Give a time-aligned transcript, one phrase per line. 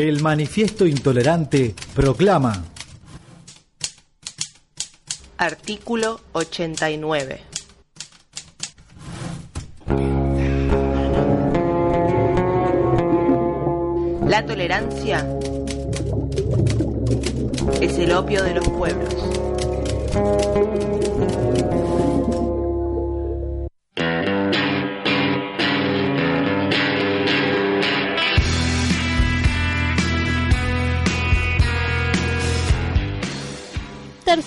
[0.00, 2.64] El manifiesto intolerante proclama.
[5.36, 7.42] Artículo 89.
[14.26, 15.28] La tolerancia
[17.82, 19.14] es el opio de los pueblos.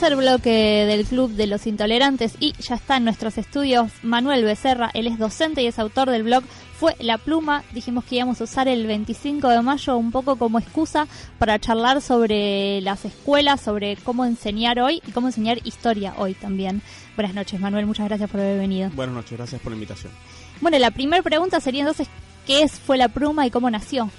[0.04, 0.50] Tercer bloque
[0.86, 5.18] del Club de los Intolerantes y ya está en nuestros estudios Manuel Becerra, él es
[5.18, 6.44] docente y es autor del blog
[6.78, 7.64] Fue la Pluma.
[7.72, 11.08] Dijimos que íbamos a usar el 25 de mayo un poco como excusa
[11.40, 16.82] para charlar sobre las escuelas, sobre cómo enseñar hoy y cómo enseñar historia hoy también.
[17.16, 18.90] Buenas noches Manuel, muchas gracias por haber venido.
[18.94, 20.12] Buenas noches, gracias por la invitación.
[20.60, 22.10] Bueno, la primera pregunta sería entonces,
[22.46, 24.10] ¿qué es Fue la Pluma y cómo nació?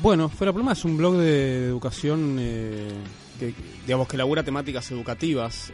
[0.00, 2.38] Bueno, Fue la Pluma es un blog de educación...
[2.40, 2.88] Eh
[3.38, 3.54] que
[3.86, 5.72] digamos que labura temáticas educativas.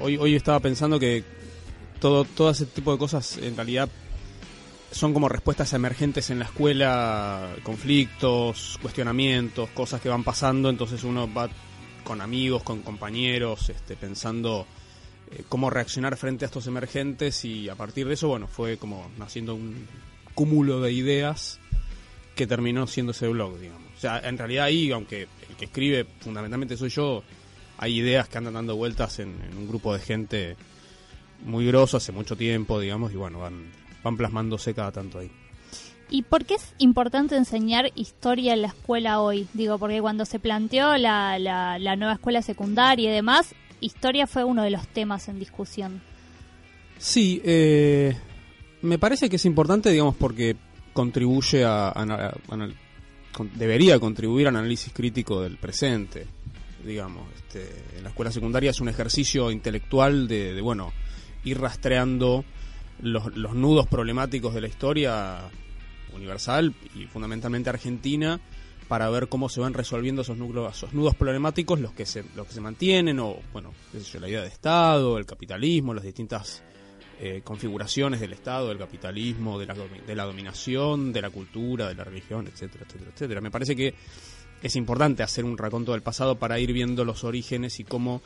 [0.00, 1.24] Hoy, hoy estaba pensando que
[2.00, 3.88] todo, todo ese tipo de cosas en realidad
[4.90, 11.32] son como respuestas emergentes en la escuela, conflictos, cuestionamientos, cosas que van pasando, entonces uno
[11.32, 11.48] va
[12.02, 14.66] con amigos, con compañeros, este, pensando
[15.30, 19.10] eh, cómo reaccionar frente a estos emergentes y a partir de eso, bueno, fue como
[19.16, 19.86] naciendo un
[20.34, 21.60] cúmulo de ideas
[22.34, 23.89] que terminó siendo ese blog, digamos.
[24.00, 27.22] O sea, en realidad ahí, aunque el que escribe fundamentalmente soy yo,
[27.76, 30.56] hay ideas que andan dando vueltas en, un grupo de gente
[31.44, 33.70] muy grosso hace mucho tiempo, digamos, y bueno, van,
[34.02, 35.30] van plasmándose cada tanto ahí.
[36.08, 39.46] ¿Y por qué es importante enseñar historia en la escuela hoy?
[39.52, 44.62] Digo, porque cuando se planteó la, la, nueva escuela secundaria y demás, historia fue uno
[44.62, 46.00] de los temas en discusión.
[46.96, 48.16] Sí, eh,
[48.80, 50.56] me parece que es importante, digamos, porque
[50.94, 51.92] contribuye a,
[53.54, 56.26] debería contribuir al análisis crítico del presente,
[56.84, 57.28] digamos.
[57.36, 60.92] Este, en la escuela secundaria es un ejercicio intelectual de, bueno,
[61.44, 62.44] ir rastreando
[63.00, 65.38] los, los, nudos problemáticos de la historia
[66.12, 68.40] universal y fundamentalmente argentina
[68.88, 72.48] para ver cómo se van resolviendo esos, núcleos, esos nudos problemáticos, los que se, los
[72.48, 73.72] que se mantienen, o bueno,
[74.18, 76.64] la idea de Estado, el capitalismo, las distintas
[77.22, 81.94] eh, configuraciones del Estado, del capitalismo, de la, de la dominación, de la cultura, de
[81.94, 83.40] la religión, etcétera, etcétera, etcétera.
[83.42, 83.94] Me parece que
[84.62, 88.22] es importante hacer un raconto del pasado para ir viendo los orígenes y cómo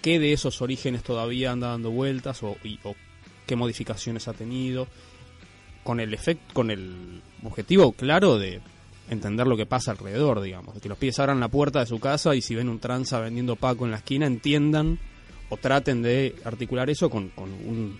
[0.00, 2.56] qué de esos orígenes todavía anda dando vueltas o,
[3.46, 4.88] qué modificaciones ha tenido
[5.82, 8.62] con el efecto con el objetivo claro de
[9.10, 12.34] entender lo que pasa alrededor digamos que los pies abran la puerta de su casa
[12.34, 14.98] y si ven un tranza vendiendo paco en la esquina entiendan
[15.50, 17.98] o traten de articular eso con un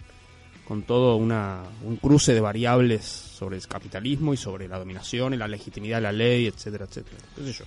[0.67, 5.37] con todo una, un cruce de variables sobre el capitalismo y sobre la dominación y
[5.37, 7.19] la legitimidad de la ley, etcétera, etcétera.
[7.37, 7.65] ¿Qué sé yo?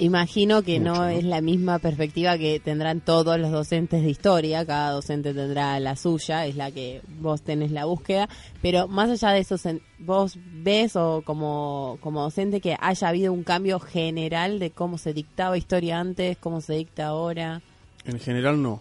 [0.00, 4.92] Imagino que no, es la misma perspectiva que tendrán todos los docentes de historia, cada
[4.92, 8.28] docente tendrá la suya, es la que vos tenés la búsqueda,
[8.62, 9.56] pero más allá de eso,
[9.98, 15.12] vos ves o como, como docente que haya habido un cambio general de cómo se
[15.12, 17.60] dictaba historia antes, cómo se dicta ahora.
[18.04, 18.80] En general no.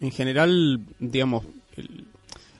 [0.00, 1.44] En general, digamos,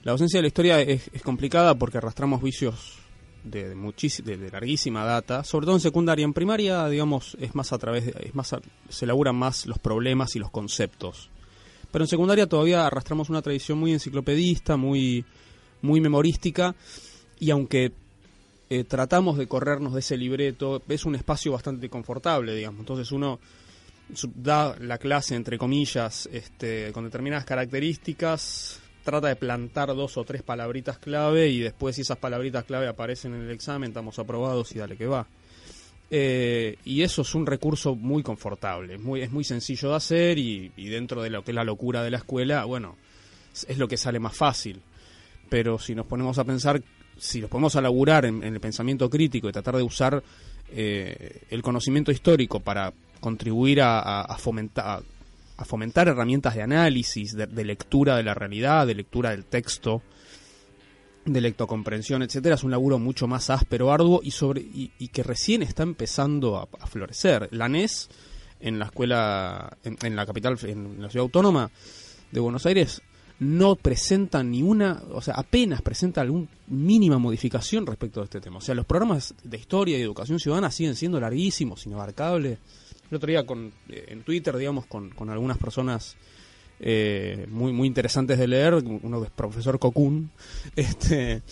[0.04, 2.98] la ausencia de la historia es, complicada porque arrastramos vicios
[3.44, 6.24] de, de, larguísima data, sobre todo en secundaria.
[6.24, 8.54] En primaria, digamos, es más a través, es más
[8.88, 11.30] se elaboran más los problemas y los conceptos.
[11.90, 15.24] Pero en secundaria todavía arrastramos una tradición muy enciclopedista, muy,
[15.82, 16.74] muy memorística,
[17.40, 17.92] y aunque
[18.70, 22.80] eh, tratamos de corrernos de ese libreto, es un espacio bastante confortable, digamos.
[22.80, 23.40] Entonces uno
[24.34, 30.42] da la clase, entre comillas, este, con determinadas características, trata de plantar dos o tres
[30.42, 34.80] palabritas clave y después si esas palabritas clave aparecen en el examen, estamos aprobados y
[34.80, 35.26] dale que va.
[36.10, 40.36] Eh, y eso es un recurso muy confortable, es muy, es muy sencillo de hacer
[40.36, 42.96] y, dentro de lo que es la locura de la escuela, bueno,
[43.66, 44.82] es, lo que sale más fácil.
[45.48, 46.82] Pero si nos ponemos a pensar,
[47.16, 50.22] si nos ponemos a laburar en, el pensamiento crítico y tratar de usar
[50.70, 55.02] eh, el conocimiento histórico para contribuir a fomentar,
[55.58, 60.02] a fomentar herramientas de análisis, de, lectura de la realidad, de lectura del texto,
[61.24, 65.62] de lectocomprensión, etcétera, es un laburo mucho más áspero, arduo y sobre y, que recién
[65.62, 67.48] está empezando a, florecer.
[67.50, 68.08] La NES
[68.60, 71.70] en la escuela, en, la capital, en la ciudad autónoma
[72.30, 73.02] de Buenos Aires,
[73.40, 78.58] no presenta ni una, o sea, apenas presenta alguna mínima modificación respecto a este tema.
[78.58, 82.58] O sea, los programas de historia y educación ciudadana siguen siendo larguísimos, inabarcables
[83.10, 86.16] el otro día con, eh, en Twitter, digamos, con, con algunas personas
[86.80, 90.30] eh, muy, muy interesantes de leer, uno es profesor Cocún,
[90.76, 91.42] este,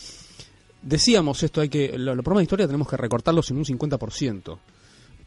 [0.82, 4.58] decíamos esto, hay que, los programas de historia tenemos que recortarlos en un 50%,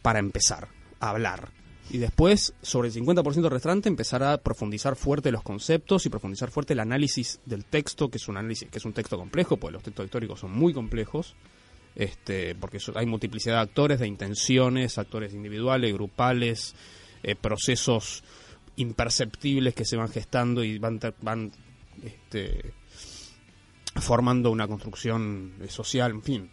[0.01, 1.51] para empezar a hablar.
[1.91, 6.73] Y después, sobre el 50% restante, empezar a profundizar fuerte los conceptos y profundizar fuerte
[6.73, 9.83] el análisis del texto, que es un análisis, que es un texto complejo, porque los
[9.83, 11.35] textos históricos son muy complejos,
[11.99, 16.73] este, porque hay multiplicidad de actores, de intenciones, actores individuales, grupales,
[17.23, 18.23] eh, procesos
[18.77, 21.51] imperceptibles que se van gestando y van, van
[22.01, 22.73] este,
[23.95, 26.49] formando una construcción eh, social, en fin.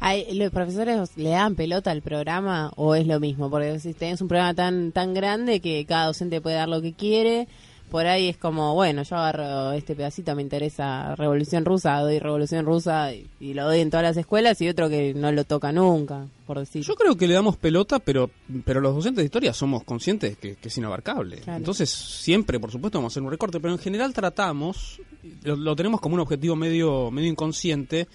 [0.00, 3.50] Ay, ¿Los profesores le dan pelota al programa o es lo mismo?
[3.50, 6.94] Porque si tenés un programa tan tan grande que cada docente puede dar lo que
[6.94, 7.46] quiere,
[7.90, 12.64] por ahí es como, bueno, yo agarro este pedacito, me interesa Revolución Rusa, doy Revolución
[12.64, 15.72] Rusa y, y lo doy en todas las escuelas y otro que no lo toca
[15.72, 16.82] nunca, por decir.
[16.82, 18.30] Yo creo que le damos pelota, pero,
[18.64, 21.38] pero los docentes de historia somos conscientes que, que es inabarcable.
[21.38, 21.58] Claro.
[21.58, 25.00] Entonces, siempre, por supuesto, vamos a hacer un recorte, pero en general tratamos,
[25.42, 28.08] lo, lo tenemos como un objetivo medio, medio inconsciente,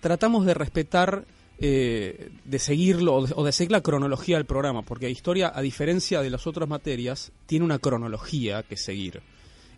[0.00, 1.24] tratamos de respetar,
[1.60, 5.60] eh, de seguirlo o de, o de seguir la cronología del programa, porque historia, a
[5.60, 9.20] diferencia de las otras materias, tiene una cronología que seguir.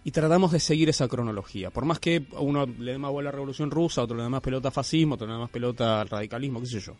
[0.05, 1.71] Y tratamos de seguir esa cronología.
[1.71, 4.29] Por más que uno le dé más bola a la Revolución Rusa, otro le dé
[4.29, 6.97] más pelota a fascismo, otro le dé más pelota al radicalismo, qué sé yo.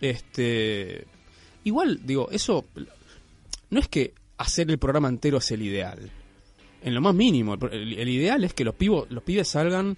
[0.00, 1.06] Este,
[1.64, 2.64] igual, digo, eso
[3.70, 6.10] no es que hacer el programa entero es el ideal.
[6.82, 9.96] En lo más mínimo, el, el- el ideal es que los pibos, los pibes salgan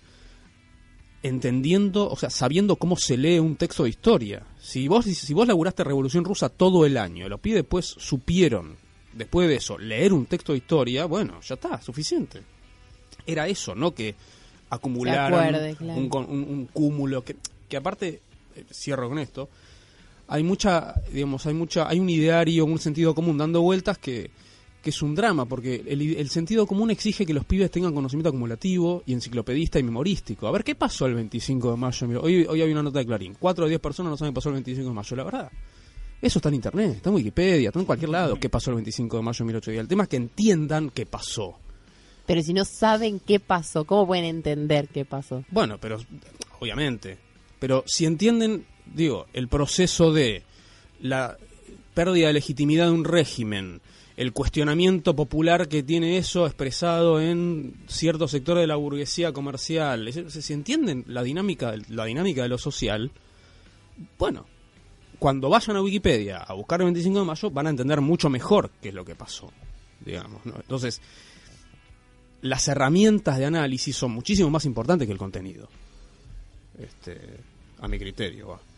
[1.23, 4.43] entendiendo, o sea, sabiendo cómo se lee un texto de historia.
[4.61, 8.77] Si vos si vos laburaste Revolución Rusa todo el año, los pibes después supieron
[9.13, 12.41] después de eso leer un texto de historia, bueno, ya está, suficiente.
[13.27, 14.15] Era eso, no que
[14.71, 16.01] acumularan acuerde, claro.
[16.01, 17.37] un- un cúmulo que
[17.69, 18.21] que aparte
[18.57, 19.49] eh, cierro con esto
[20.29, 24.31] hay mucha digamos hay mucha hay un ideario un sentido común dando vueltas que
[24.83, 28.29] que es un drama porque el, el sentido común exige que los pibes tengan conocimiento
[28.29, 30.47] acumulativo y enciclopedista y memorístico.
[30.49, 33.07] A ver qué pasó el 25 de mayo Mira, hoy hoy había una nota de
[33.07, 33.37] Clarín.
[33.39, 35.53] Cuatro de diez personas no saben qué pasó el 25 de mayo la verdad.
[36.21, 38.37] Eso está en internet está en Wikipedia está en cualquier lado.
[38.37, 41.59] Qué pasó el 25 de mayo de 1810 el tema es que entiendan qué pasó.
[42.27, 45.45] Pero si no saben qué pasó, ¿cómo pueden entender qué pasó?
[45.51, 45.99] Bueno, pero
[46.61, 47.19] obviamente.
[47.59, 50.43] Pero si entienden, digo, el proceso de
[51.01, 51.37] la
[51.95, 53.81] pérdida de legitimidad de un régimen,
[54.17, 60.53] el cuestionamiento popular que tiene eso expresado en cierto sector de la burguesía comercial, si
[60.53, 63.11] entienden la dinámica, la dinámica de lo social,
[64.19, 64.47] bueno,
[65.19, 68.71] cuando vayan a Wikipedia a buscar el 25 de mayo van a entender mucho mejor
[68.81, 69.53] qué es lo que pasó,
[70.05, 70.57] digamos, ¿no?
[70.57, 71.01] Entonces,
[72.43, 75.69] las herramientas de análisis son muchísimo más importantes que el contenido.
[76.79, 77.39] Este,
[77.79, 78.72] a mi criterio, va.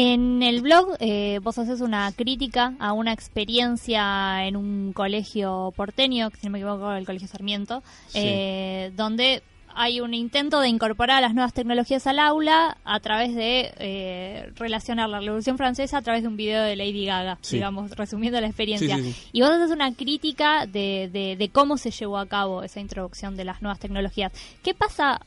[0.00, 6.30] En el blog eh, vos haces una crítica a una experiencia en un colegio porteño,
[6.30, 8.20] que si no me equivoco, el Colegio Sarmiento, Sí.
[8.22, 9.42] eh, donde
[9.74, 15.08] hay un intento de incorporar las nuevas tecnologías al aula a través de eh, relacionar
[15.08, 17.56] la Revolución Francesa a través de un video de Lady Gaga, Sí.
[17.56, 18.96] digamos, resumiendo la experiencia.
[18.98, 19.28] Sí, sí, sí.
[19.32, 23.36] Y vos haces una crítica de, de, de cómo se llevó a cabo esa introducción
[23.36, 24.32] de las nuevas tecnologías.
[24.62, 25.20] ¿Qué pasa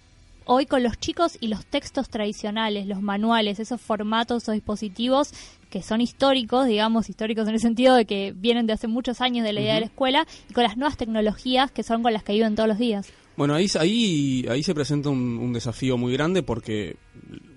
[0.54, 5.32] hoy con los chicos y los textos tradicionales, los manuales, esos formatos o dispositivos
[5.70, 9.46] que son históricos, digamos, históricos en el sentido de que vienen de hace muchos años
[9.46, 12.24] de la idea de la escuela, y con las nuevas tecnologías que son con las
[12.24, 13.08] que viven todos los días?
[13.38, 16.98] Bueno, ahí, ahí, ahí se presenta un, un desafío muy grande porque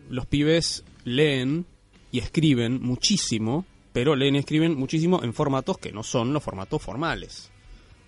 [0.08, 1.66] los pibes leen
[2.12, 6.80] y escriben muchísimo, pero leen y escriben muchísimo en formatos que no son los formatos
[6.80, 7.50] formales,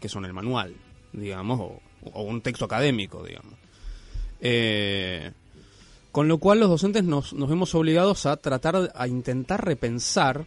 [0.00, 0.76] que son el manual,
[1.12, 1.80] digamos, o,
[2.12, 3.65] o un texto académico, digamos.
[4.48, 5.32] Eh,
[6.12, 10.46] con lo cual los docentes nos, nos vemos obligados a tratar, a intentar repensar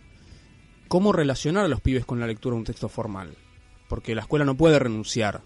[0.87, 3.35] cómo relacionar a los pibes con la lectura de un texto formal.
[3.89, 5.41] Porque la escuela no puede renunciar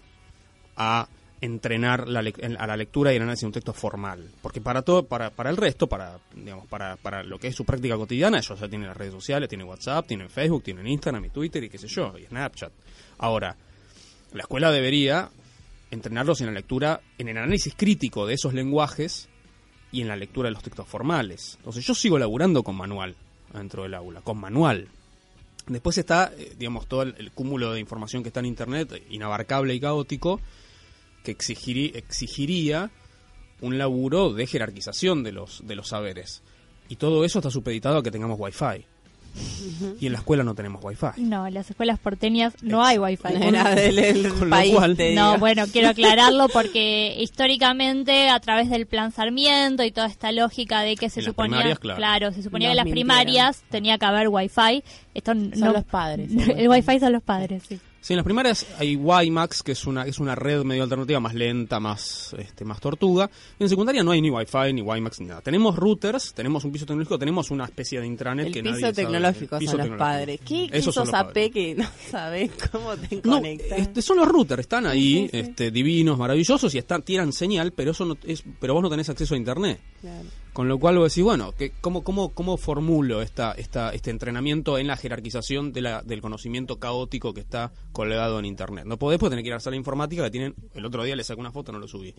[0.76, 1.08] a
[1.40, 4.30] entrenar a la lectura y el análisis de un texto formal.
[4.40, 7.64] Porque para todo, para, para el resto, para, digamos, para, para lo que es su
[7.64, 11.30] práctica cotidiana, ellos ya tienen las redes sociales, tienen WhatsApp, tienen Facebook, tienen Instagram y
[11.30, 12.72] Twitter y qué sé yo, y Snapchat.
[13.18, 13.56] Ahora,
[14.32, 15.28] la escuela debería
[15.94, 19.28] entrenarlos en la lectura, en el análisis crítico de esos lenguajes
[19.90, 21.54] y en la lectura de los textos formales.
[21.58, 23.16] Entonces yo sigo laburando con manual
[23.52, 24.88] dentro del aula, con manual.
[25.66, 29.80] Después está, eh, digamos, todo el, cúmulo de información que está en Internet, inabarcable y
[29.80, 30.40] caótico,
[31.22, 32.90] que exigiría
[33.60, 36.42] un laburo de jerarquización de los, de los saberes.
[36.88, 38.84] Y todo eso está supeditado a que tengamos Wi-Fi.
[40.00, 41.20] Y en la escuela no tenemos Wi-Fi.
[41.22, 43.34] No, en las escuelas porteñas no hay wifi.
[43.40, 48.86] Era del, del Con lo cual- No, bueno, quiero aclararlo porque históricamente a través del
[48.86, 52.32] plan Sarmiento y toda esta lógica de que se En las suponía, claro.
[52.32, 53.08] se suponía Nos que las mintieron.
[53.08, 54.82] primarias tenía que haber wifi.
[55.14, 56.30] Esto Son no, los padres.
[56.56, 57.78] el wifi son los padres, sí.
[58.04, 61.32] Sí, en las primarias hay WiMAX, que es una, es una red medio alternativa más
[61.32, 63.30] lenta, más, este, más tortuga.
[63.58, 65.40] En secundaria no hay ni Wi-Fi, ni WiMAX, ni nada.
[65.40, 68.80] Tenemos routers, tenemos un piso tecnológico, tenemos una especie de intranet El que piso nadie
[68.82, 68.92] sabe.
[68.94, 70.40] tecnológico El piso son los padres.
[70.46, 71.50] ¿Qué Esos AP padres.
[71.52, 73.78] que no sabes cómo te No, conectas?
[73.78, 75.36] este, son los routers, están ahí, Sí, sí, sí.
[75.38, 79.08] este, divinos, maravillosos y están, tiran señal, pero eso no es, pero vos no tenés
[79.08, 79.80] acceso a internet.
[80.02, 80.28] Claro.
[80.54, 84.78] Con lo cual vos decís, bueno, que, ¿cómo, cómo, ¿cómo formulo esta, esta, este entrenamiento
[84.78, 88.84] en la jerarquización de la, del conocimiento caótico que está colgado en Internet?
[88.86, 91.16] No podés, pues tenés que ir a la sala informática que tienen, el otro día
[91.16, 92.14] le saqué una foto, no lo subí.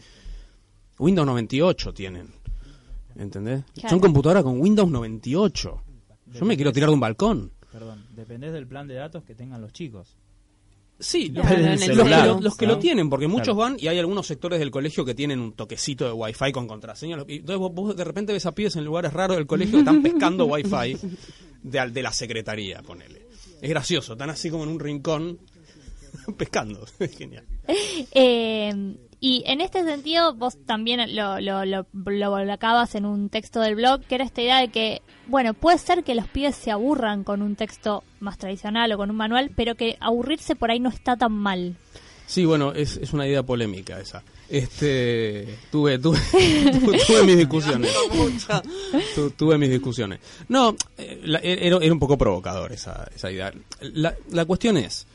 [0.99, 2.27] Windows 98 tienen,
[3.15, 3.63] ¿entendés?
[3.73, 3.89] Claro.
[3.89, 5.81] Son computadoras con Windows 98.
[6.33, 7.53] Yo me quiero tirar de un balcón.
[7.71, 10.17] Perdón, dependés del plan de datos que tengan los chicos.
[10.97, 12.79] Sí, los, Claro, los- en el los que, lo, los que lo ¿no?
[12.79, 13.57] tienen, porque muchos Claro.
[13.59, 17.17] van y hay algunos sectores del colegio que tienen un toquecito de wifi con contraseña.
[17.27, 19.79] Y entonces vos, vos de repente ves a pibes en lugares raros del colegio que
[19.79, 20.97] están pescando wifi
[21.63, 23.27] de, al- de la secretaría, ponele.
[23.61, 25.37] Es gracioso, están así como en un rincón
[26.37, 26.85] pescando.
[26.99, 27.45] Es genial.
[27.67, 28.95] Eh,
[29.27, 33.75] y en este sentido, vos también lo, lo, lo, lo volcabas en un texto del
[33.75, 37.23] blog, que era esta idea de que, bueno, puede ser que los pibes se aburran
[37.23, 40.89] con un texto más tradicional o con un manual, pero que aburrirse por ahí no
[40.89, 41.75] está tan mal.
[42.27, 44.23] Sí, bueno, es, es una idea polémica esa.
[44.49, 46.19] Este, tuve, tuve,
[46.81, 47.91] tuve, tuve mis discusiones.
[49.15, 50.19] Tu- tuve mis discusiones.
[50.49, 53.51] No, eh, la- era, era un poco provocador esa, esa idea.
[53.81, 55.05] La, la cuestión es,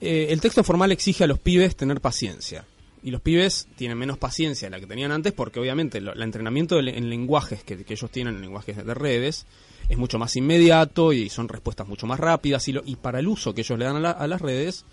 [0.00, 2.64] eh, el texto formal exige a los pibes tener paciencia.
[3.02, 6.22] Y los pibes tienen menos paciencia de la que tenían antes porque obviamente lo- el
[6.22, 9.46] entrenamiento en lenguajes que, que ellos tienen, en lenguajes de redes,
[9.88, 12.68] es mucho más inmediato y son respuestas mucho más rápidas.
[12.68, 14.84] Y, lo- y para el uso que ellos le dan a, la- a las redes,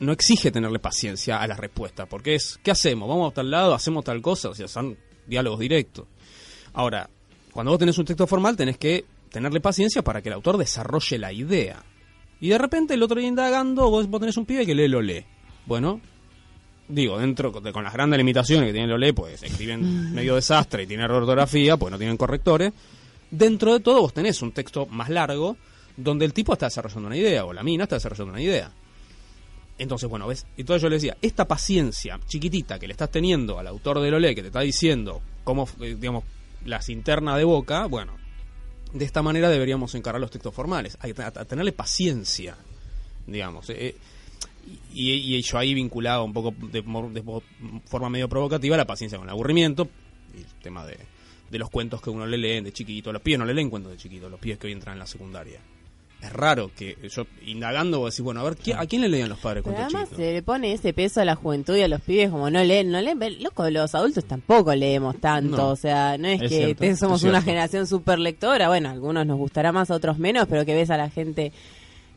[0.00, 3.08] no exige tenerle paciencia a la respuesta, porque es, ¿qué hacemos?
[3.08, 3.72] ¿Vamos a tal lado?
[3.74, 4.50] ¿Hacemos tal cosa?
[4.50, 6.06] O sea, son diálogos directos.
[6.74, 7.08] Ahora,
[7.52, 11.18] cuando vos tenés un texto formal, tenés que tenerle paciencia para que el autor desarrolle
[11.18, 11.82] la idea.
[12.40, 15.00] Y de repente, el otro día indagando, vos, vos tenés un pibe que lee lo
[15.00, 15.24] lee.
[15.64, 16.00] Bueno,
[16.88, 20.82] digo, dentro de, con las grandes limitaciones que tiene lo lee, pues escriben medio desastre
[20.82, 22.72] y tiene error de ortografía, pues no tienen correctores.
[23.30, 25.56] Dentro de todo, vos tenés un texto más largo
[25.96, 28.70] donde el tipo está desarrollando una idea, o la mina está desarrollando una idea.
[29.78, 30.46] Entonces, bueno, ¿ves?
[30.56, 34.34] Entonces yo le decía, esta paciencia chiquitita que le estás teniendo al autor de Lolé,
[34.34, 36.24] que te está diciendo cómo, eh, digamos,
[36.64, 38.12] las internas de boca, bueno,
[38.92, 42.56] de esta manera deberíamos encarar los textos formales, a- a tenerle paciencia,
[43.26, 43.68] digamos.
[43.70, 43.96] eh,
[44.92, 47.22] y, y yo ahí vinculaba un poco de, de
[47.86, 49.88] forma medio provocativa la paciencia con el aburrimiento
[50.34, 50.98] y el tema de,
[51.50, 53.12] de los cuentos que uno le lee de chiquito.
[53.12, 55.06] Los pibes no le leen cuentos de chiquito, los pibes que hoy entran en la
[55.06, 55.60] secundaria.
[56.22, 59.28] Es raro que yo, indagando, vos decís, bueno, a ver, ¿qué- ¿a quién le leían
[59.28, 60.24] los padres cuentos además chiquitos?
[60.24, 62.90] se le pone ese peso a la juventud y a los pibes como no leen,
[62.90, 65.68] no leen, loco, los adultos tampoco leemos tanto, No.
[65.68, 68.92] o sea, no es, Es que cierto, somos es una generación súper lectora, bueno, a
[68.92, 71.52] algunos nos gustará más, a otros menos, pero que ves a la gente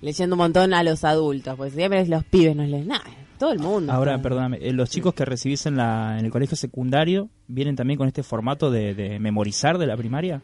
[0.02, 3.04] leyendo un montón a los adultos, pues siempre los pibes no leen nada,
[3.40, 3.92] todo el mundo.
[3.94, 7.98] Ahora, perdóname, eh, los chicos que recibís en, la, en el colegio secundario vienen también
[7.98, 10.42] con este formato de, de memorizar de la primaria.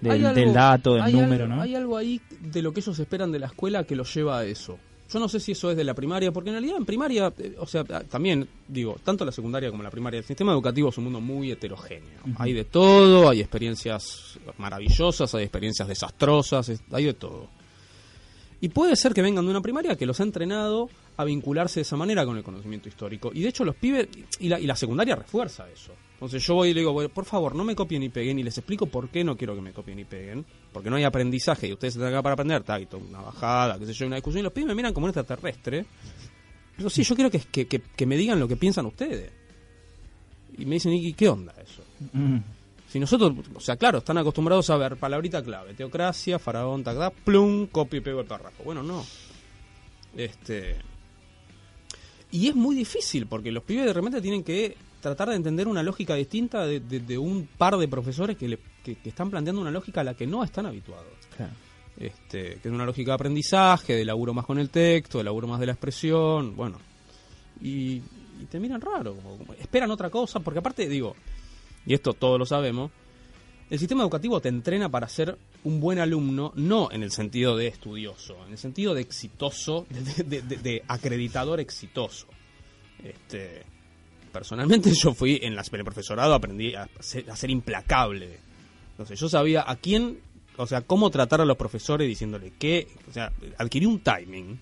[0.00, 1.62] Del, Hay algo- del dato, del número, algo- ¿no?
[1.62, 4.44] Hay algo ahí de lo que ellos esperan de la escuela que los lleva a
[4.44, 4.78] eso.
[5.10, 7.54] Yo no sé si eso es de la primaria, porque en realidad en primaria, eh,
[7.58, 10.98] o sea, ah, también, digo, tanto la secundaria como la primaria, el sistema educativo es
[10.98, 12.18] un mundo muy heterogéneo.
[12.38, 17.48] Hay de todo, hay experiencias maravillosas, hay experiencias desastrosas, es- hay de todo.
[18.60, 21.82] Y puede ser que vengan de una primaria que los ha entrenado a vincularse de
[21.82, 23.30] esa manera con el conocimiento histórico.
[23.34, 24.08] Y de hecho los pibes,
[24.40, 25.92] y la, y la secundaria refuerza eso.
[26.14, 28.42] Entonces yo voy y le digo, "Bueno, por favor, no me copien y peguen, y
[28.42, 30.44] les explico por qué no quiero que me copien y peguen.
[30.72, 33.92] Porque no hay aprendizaje, y ustedes están acá para aprender, toda una bajada, qué sé
[33.92, 35.84] yo, una discusión, y los pibes me miran como un extraterrestre.
[36.78, 39.30] Pero sí, yo quiero que, que, que, que me digan lo que piensan ustedes.
[40.56, 41.82] Y me dicen, ¿y qué onda eso?
[42.14, 42.38] Mm.
[42.96, 47.66] Si nosotros, o sea, claro, están acostumbrados a ver palabrita clave, teocracia, faraón, tagda, plum,
[47.66, 48.64] copio y pego el párrafo.
[48.64, 49.04] Bueno, no.
[50.16, 50.76] Este.
[52.30, 55.82] Y es muy difícil porque los pibes de repente tienen que tratar de entender una
[55.82, 59.60] lógica distinta de, de- de un par de profesores que, le- que- que están planteando
[59.60, 61.12] una lógica a la que no están habituados.
[61.36, 61.52] Claro.
[61.98, 65.46] Este, que es una lógica de aprendizaje, de laburo más con el texto, de laburo
[65.48, 66.78] más de la expresión, bueno.
[67.60, 67.96] Y,
[68.40, 71.14] y te miran raro, como esperan otra cosa, porque aparte, digo,
[71.86, 72.90] y esto todos lo sabemos,
[73.68, 77.66] el sistema educativo te entrena para ser un buen alumno, no en el sentido de
[77.66, 82.28] estudioso, en el sentido de exitoso, de, acreditador exitoso.
[83.02, 83.64] Este,
[84.32, 88.38] personalmente yo fui en, las, en el profesorado, aprendí a ser, a ser implacable.
[88.92, 90.20] Entonces yo sabía a quién,
[90.56, 94.60] o sea, cómo tratar a los profesores diciéndole que, o sea, adquirí un timing.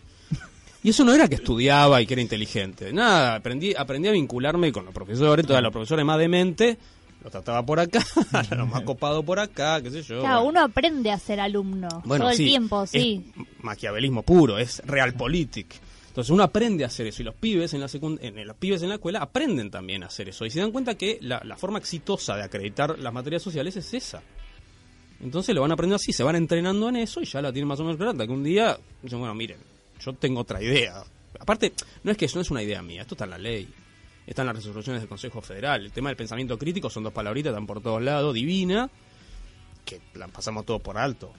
[0.83, 2.93] Y eso no era que estudiaba y que era inteligente.
[2.93, 6.77] Nada, aprendí, aprendí a vincularme con los profesores, todos los profesores más demente,
[7.25, 8.05] lo trataba por acá,
[8.57, 10.21] lo más copado por acá, qué sé yo.
[10.21, 10.49] Claro, bueno.
[10.51, 13.33] uno aprende a ser alumno Bueno, todo el sí, tiempo, es sí.
[13.63, 15.75] maquiavelismo puro, es realpolitik.
[16.09, 18.83] Entonces uno aprende a hacer eso y los pibes en la secund en, los pibes
[18.83, 21.57] en la escuela aprenden también a hacer eso y se dan cuenta que la, la
[21.57, 24.23] forma exitosa de acreditar las materias sociales es esa.
[25.21, 27.81] Entonces lo van aprendiendo así, se van entrenando en eso y ya la tienen más
[27.81, 29.59] o menos clara hasta que un día dicen, bueno, miren,
[29.99, 31.03] yo tengo otra idea.
[31.41, 33.69] Aparte, no es que eso no es una idea mía, esto está en la ley.
[34.27, 35.85] Está en las resoluciones del Consejo Federal.
[35.85, 38.89] El tema del pensamiento crítico son dos palabritas, están por todos lados, divina,
[39.85, 41.31] que la pasamos todo por alto.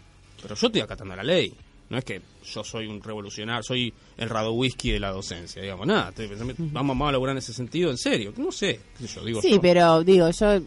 [0.42, 1.54] Pero yo estoy acatando la ley.
[1.90, 6.10] No es que yo soy un revolucionario, soy el Radowisky de la docencia, digamos, nada.
[6.10, 8.34] estoy pensando, vamos, vamos a lograr en ese sentido, en serio.
[8.38, 8.80] No sé,
[9.16, 9.62] yo digo Sí, yo.
[9.62, 10.62] pero digo, yo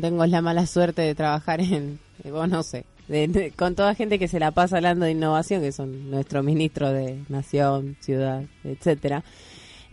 [0.00, 3.96] tengo la mala suerte de trabajar en, eh, vos no sé, de- de- con toda
[3.96, 8.44] gente que se la pasa hablando de innovación, que son nuestros ministros de Nación, Ciudad,
[8.62, 9.24] etcétera.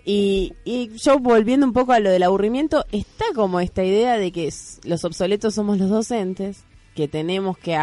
[0.06, 4.32] Y, y yo volviendo un poco a lo del aburrimiento, está como esta idea de
[4.32, 4.52] que
[4.84, 6.64] los obsoletos somos los docentes,
[6.96, 7.78] que tenemos que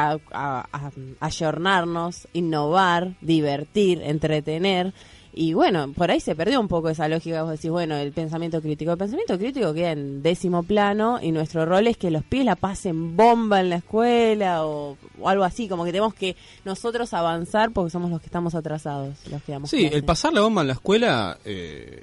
[1.21, 4.93] ayornarnos, innovar, divertir, entretener.
[5.39, 7.43] Y bueno, por ahí se perdió un poco esa lógica.
[7.43, 8.93] Vos decís, bueno, el pensamiento crítico.
[8.93, 12.57] El pensamiento crítico queda en décimo plano y nuestro rol es que los pies la
[12.57, 15.69] pasen bomba en la escuela o, o algo así.
[15.69, 19.15] Como que tenemos que nosotros avanzar porque somos los que estamos atrasados.
[19.31, 22.03] Los que damos Sí, el pasar la bomba en la escuela eh,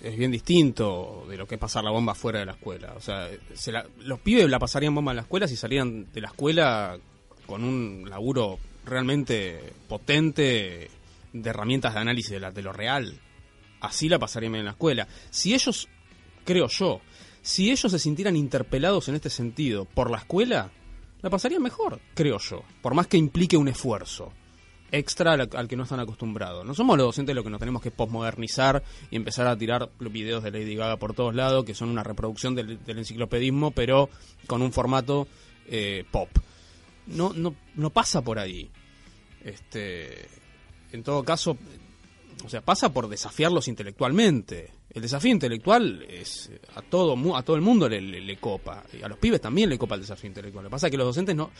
[0.00, 2.94] es bien distinto de lo que es pasar la bomba fuera de la escuela.
[2.96, 6.20] O sea, se la- los pibes la pasarían bomba en la escuela si salieran de
[6.20, 6.96] la escuela
[7.44, 9.58] con un laburo realmente
[9.88, 10.90] potente
[11.32, 13.20] de herramientas de análisis de, la- de lo real.
[13.80, 15.06] Así la pasarían en la escuela.
[15.30, 15.88] Si ellos,
[16.44, 17.00] creo yo,
[17.42, 20.70] si ellos se sintieran interpelados en este sentido por la escuela,
[21.22, 22.62] la pasarían mejor, creo yo.
[22.82, 24.32] Por más que implique un esfuerzo
[24.90, 26.64] extra al, que no están acostumbrados.
[26.64, 30.42] No somos los docentes los que nos tenemos que posmodernizar y empezar a tirar videos
[30.42, 34.08] de Lady Gaga por todos lados, que son una reproducción del, del enciclopedismo, pero
[34.46, 35.28] con un formato
[35.66, 36.30] eh, pop.
[37.06, 38.70] No, no, no pasa por ahí.
[39.44, 40.26] Este,
[40.92, 41.56] en todo caso,
[42.44, 44.70] o sea, pasa por desafiarlos intelectualmente.
[44.90, 48.84] El desafío intelectual es a todo a todo el mundo le, le- copa.
[48.98, 50.64] Y a los pibes también le copa el desafío intelectual.
[50.64, 51.50] Lo que pasa es que los docentes no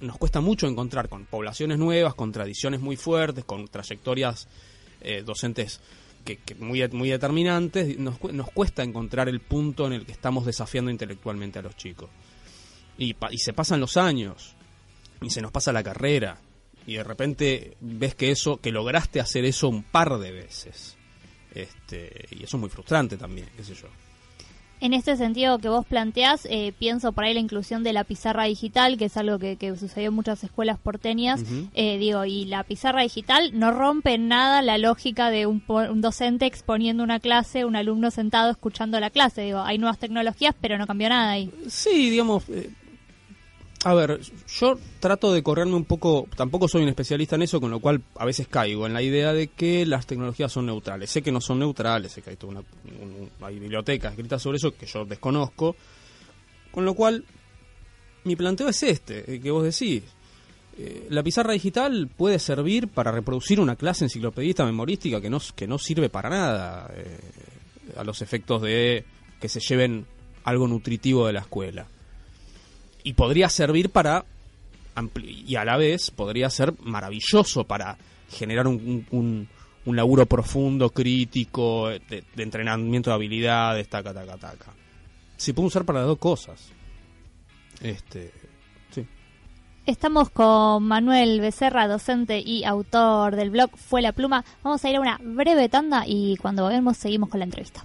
[0.00, 4.48] nos cuesta mucho encontrar con poblaciones nuevas, con tradiciones muy fuertes, con trayectorias
[5.00, 5.80] eh, docentes
[6.24, 7.98] que, que muy, muy determinantes.
[7.98, 12.08] Nos, nos cuesta encontrar el punto en el que estamos desafiando intelectualmente a los chicos.
[12.96, 14.54] Y, y se pasan los años,
[15.20, 16.38] y se nos pasa la carrera,
[16.86, 20.96] y de repente ves que eso, que lograste hacer eso un par de veces.
[21.54, 23.88] Este, y eso es muy frustrante también, qué sé yo.
[24.80, 28.46] En este sentido que vos planteás, eh, pienso por ahí la inclusión de la pizarra
[28.46, 31.40] digital, que es algo que, que sucedió en muchas escuelas porteñas.
[31.74, 36.00] Eh, digo, y la pizarra digital no rompe en nada la lógica de un, un
[36.00, 39.42] docente exponiendo una clase, un alumno sentado escuchando la clase.
[39.42, 41.48] Digo, hay nuevas tecnologías, pero no cambió nada ahí.
[41.68, 42.42] Sí, digamos.
[42.48, 42.68] eh,
[43.84, 44.20] a ver,
[44.60, 46.26] yo trato de correrme un poco.
[46.36, 49.32] Tampoco soy un especialista en eso, con lo cual a veces caigo en la idea
[49.32, 51.10] de que las tecnologías son neutrales.
[51.10, 52.60] Sé que no son neutrales, sé que hay, toda una,
[53.00, 55.74] un- hay bibliotecas escritas sobre eso que yo desconozco.
[56.70, 57.24] Con lo cual,
[58.24, 60.04] mi planteo es este, eh, que vos decís.
[60.78, 65.66] Eh, la pizarra digital puede servir para reproducir una clase enciclopedista memorística que no, que
[65.66, 67.18] no sirve para nada eh,
[67.96, 69.04] a los efectos de
[69.40, 70.06] que se lleven
[70.44, 71.86] algo nutritivo de la escuela.
[73.04, 74.24] Y podría servir para,
[75.24, 77.96] y a la vez podría ser maravilloso para
[78.30, 79.48] generar un, un,
[79.96, 84.72] laburo profundo, crítico, de, de entrenamiento de habilidades, taca, taca, taca.
[85.36, 86.72] Se puede usar para las dos cosas.
[87.80, 88.32] Este,
[88.90, 89.04] sí.
[89.86, 94.44] Estamos con Manuel Becerra, docente y autor del blog Fue la Pluma.
[94.62, 97.84] Vamos a ir a una breve tanda y cuando volvemos seguimos con la entrevista.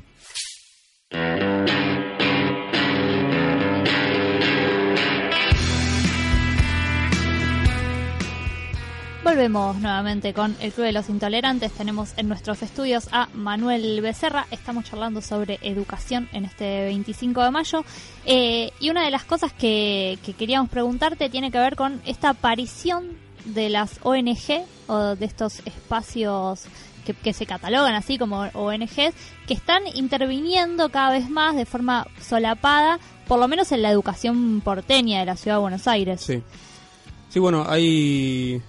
[9.27, 11.73] Volvemos nuevamente con el Club de los Intolerantes.
[11.73, 14.47] Tenemos en nuestros estudios a Manuel Becerra.
[14.51, 17.83] Estamos charlando sobre educación en este 25 de mayo.
[18.25, 22.29] Eh, y una de las cosas que, que queríamos preguntarte tiene que ver con esta
[22.29, 26.63] aparición de las ONG o de estos espacios
[27.05, 29.13] que, que se catalogan así como ONGs,
[29.45, 34.61] que están interviniendo cada vez más de forma solapada, por lo menos en la educación
[34.61, 36.21] porteña de la ciudad de Buenos Aires.
[36.21, 36.41] Sí.
[37.27, 38.61] Sí, bueno, hay.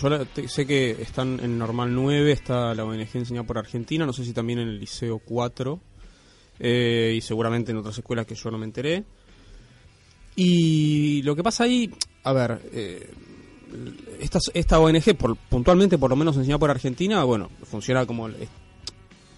[0.00, 4.06] Yo la- te- sé que están en Normal 9, está la ONG enseñada por Argentina,
[4.06, 5.80] no sé si también en el Liceo 4,
[6.60, 9.04] eh, y seguramente en otras escuelas que yo no me enteré.
[10.34, 11.90] Y lo que pasa ahí,
[12.24, 13.10] a ver, eh,
[14.20, 18.28] esta, esta ONG, por, puntualmente por lo menos enseñada por Argentina, bueno, funciona como.
[18.28, 18.48] es-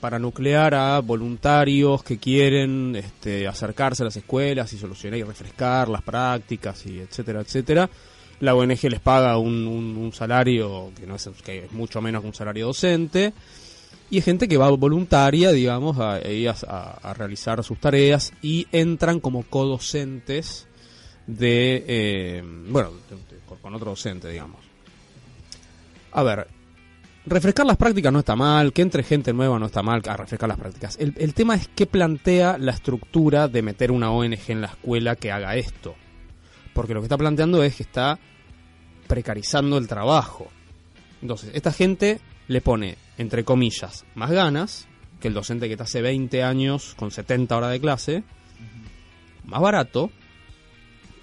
[0.01, 5.89] para nuclear a voluntarios que quieren este, acercarse a las escuelas y solucionar y refrescar
[5.89, 7.89] las prácticas y etcétera, etcétera.
[8.41, 12.29] La ONG les paga un, un- salario que no es, que es mucho menos que
[12.29, 13.33] un salario docente
[14.11, 19.19] y hay gente que va voluntaria, digamos, a, a, a- realizar sus tareas y entran
[19.21, 20.67] como codocentes
[21.27, 22.91] de, eh, bueno,
[23.63, 24.61] con- otro docente, digamos.
[26.13, 26.47] A ver,
[27.27, 30.49] refrescar las prácticas no está mal, que entre gente nueva no está mal, a refrescar
[30.49, 30.97] las prácticas.
[31.01, 35.17] El, el tema es qué plantea la estructura de meter una ONG en la escuela
[35.17, 35.95] que haga esto.
[36.75, 38.19] Porque lo que está planteando es que está
[39.07, 40.49] precarizando el trabajo.
[41.23, 44.87] Entonces, esta gente le pone, entre comillas, más ganas
[45.21, 48.25] que el docente que está hace 20 años con 70 horas de clase,
[49.45, 50.11] más barato,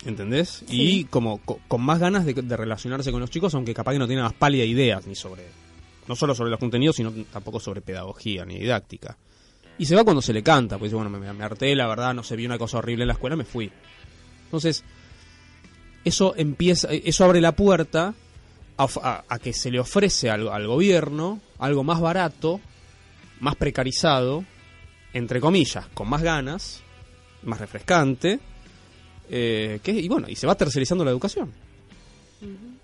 [0.06, 0.64] ¿entendés?
[0.70, 4.00] Y como co- con más ganas de, de relacionarse con los chicos, aunque capaz que
[4.00, 5.44] no tiene más pálida ideas ni sobre,
[6.08, 9.18] no solo sobre los contenidos, sino tampoco sobre pedagogía ni didáctica.
[9.78, 12.14] Y se va cuando se le canta, pues dice, bueno, me, me harté, la verdad,
[12.14, 13.72] no sé, vi una cosa horrible en la escuela, me fui.
[14.46, 14.84] Entonces,
[16.06, 18.14] eso empieza, eso abre la puerta
[18.78, 22.60] a, of- a- a que se le ofrece al, al gobierno algo más barato,
[23.40, 24.44] más precarizado,
[25.14, 26.82] entre comillas, con más ganas,
[27.44, 28.40] más refrescante,
[29.30, 31.52] eh, que, y bueno, y se va tercerizando la educación.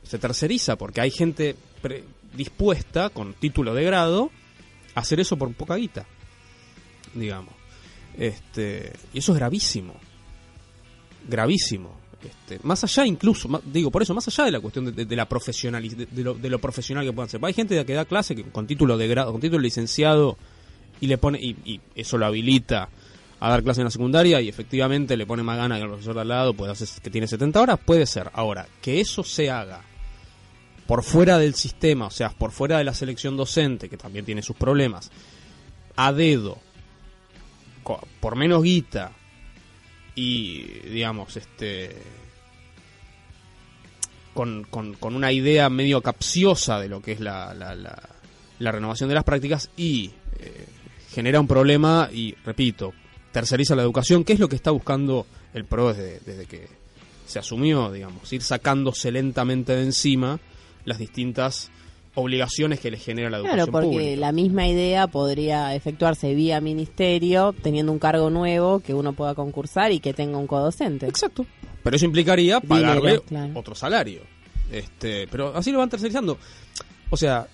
[0.03, 2.03] Se terceriza porque hay gente pre-
[2.33, 4.29] dispuesta, con título de grado,
[4.95, 6.05] a hacer eso por poca guita,
[7.15, 7.53] digamos.
[8.17, 9.95] Este, y eso es gravísimo.
[11.27, 11.91] Gravísimo.
[12.23, 15.95] Este, más allá incluso, digo, por eso, más allá de la cuestión de, la profesionaliz-
[15.95, 17.39] de, lo, de lo profesional que puedan ser.
[17.43, 20.37] Hay gente que da clase que, con título de grado, con título de licenciado,
[20.99, 22.89] y le pone, y, eso lo habilita
[23.39, 26.15] a dar clase en la secundaria, y efectivamente le pone más gana que el profesor
[26.15, 28.31] de al lado, hacer, que tiene 70 horas, puede ser.
[28.33, 29.81] Ahora, que eso se haga
[30.87, 34.41] por fuera del sistema, o sea, por fuera de la selección docente, que también tiene
[34.41, 35.11] sus problemas,
[35.95, 36.57] a dedo,
[38.19, 39.11] por menos guita,
[40.17, 41.95] y digamos, este
[44.33, 48.09] con, con, con una idea medio capciosa de lo que es la, la, la,
[48.59, 50.65] la renovación de las prácticas y eh,
[51.11, 52.93] genera un problema y, repito,
[53.31, 56.67] terceriza la educación, que es lo que está buscando el PRO desde, desde que
[57.27, 60.39] se asumió, digamos, ir sacándose lentamente de encima
[60.85, 61.69] las distintas
[62.19, 64.19] obligaciones que le genera la educación Claro, porque pública.
[64.19, 69.91] la misma idea podría efectuarse vía ministerio, teniendo un cargo nuevo que uno pueda concursar
[69.91, 71.05] y que tenga un codocente.
[71.07, 71.45] Exacto.
[71.83, 73.51] Pero eso implicaría Dinero, pagarle claro.
[73.53, 74.21] otro salario.
[74.71, 76.37] Este, pero así lo van tercerizando.
[77.11, 77.47] O sea,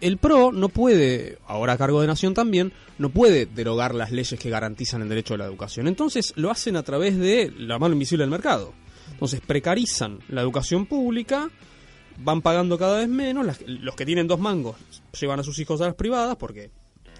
[0.00, 4.38] el PRO no puede, ahora a cargo de Nación también, no puede derogar las leyes
[4.38, 5.88] que garantizan el derecho a la educación.
[5.88, 8.72] Entonces lo hacen a través de la mano invisible del mercado.
[9.10, 11.50] Entonces precarizan la educación pública,
[12.18, 14.76] van pagando cada vez menos, las- los que tienen dos mangos
[15.20, 16.70] llevan a sus hijos a las privadas porque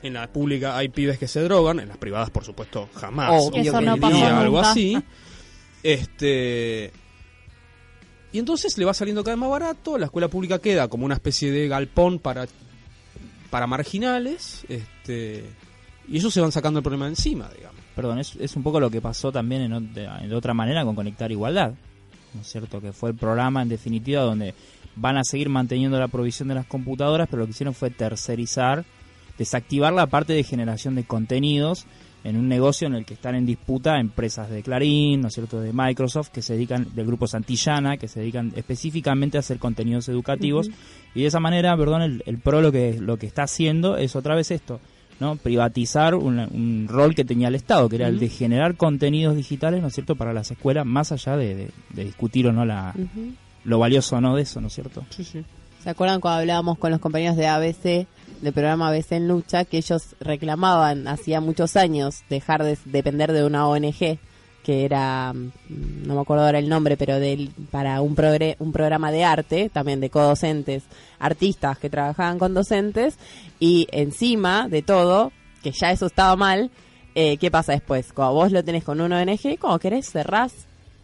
[0.02, 3.30] en la pública hay pibes que se drogan, en las privadas por supuesto jamás.
[3.32, 4.70] Obvio Eso no pasó algo nunca.
[4.70, 4.96] así.
[5.82, 6.92] Este
[8.32, 11.14] y entonces le va saliendo cada vez más barato, la escuela pública queda como una
[11.14, 12.46] especie de galpón para
[13.50, 15.48] para marginales, este
[16.08, 17.80] y ellos se van sacando el problema de encima, digamos.
[17.94, 21.30] Perdón, es, es un poco lo que pasó también en, de otra manera con Conectar
[21.32, 21.72] Igualdad.
[22.36, 22.80] ¿No es cierto?
[22.80, 24.54] Que fue el programa, en definitiva, donde
[24.94, 28.84] van a seguir manteniendo la provisión de las computadoras, pero lo que hicieron fue tercerizar,
[29.38, 31.86] desactivar la parte de generación de contenidos
[32.24, 35.60] en un negocio en el que están en disputa empresas de Clarín, ¿no es cierto?,
[35.60, 40.08] de Microsoft, que se dedican, del grupo Santillana, que se dedican específicamente a hacer contenidos
[40.08, 40.68] educativos.
[41.14, 44.16] Y de esa manera, perdón, el, el PRO lo que, lo que está haciendo es
[44.16, 44.80] otra vez esto,
[45.20, 45.36] ¿no?
[45.36, 49.80] Privatizar una- un rol que tenía el Estado, que era el de generar contenidos digitales,
[49.82, 52.94] ¿no es cierto?, para las escuelas, más allá de, de- de discutir o no la,
[53.64, 55.04] lo valioso o no de eso, ¿no es cierto?
[55.10, 55.42] Sí, sí.
[55.82, 58.06] ¿Se acuerdan cuando hablábamos con los compañeros de ABC,
[58.42, 63.44] del programa ABC en Lucha, que ellos reclamaban hacía muchos años dejar de depender de
[63.44, 64.18] una ONG,
[64.66, 68.72] que era, mm, no me acuerdo ahora el nombre, pero del, para un, progre- un
[68.72, 70.82] programa de arte, también de codocentes,
[71.20, 73.16] artistas que trabajaban con docentes,
[73.60, 75.30] y encima de todo,
[75.62, 76.70] que ya eso estaba mal,
[77.14, 78.12] eh, ¿qué pasa después?
[78.12, 80.52] Cuando vos lo tenés con una ONG, como querés, cerrás.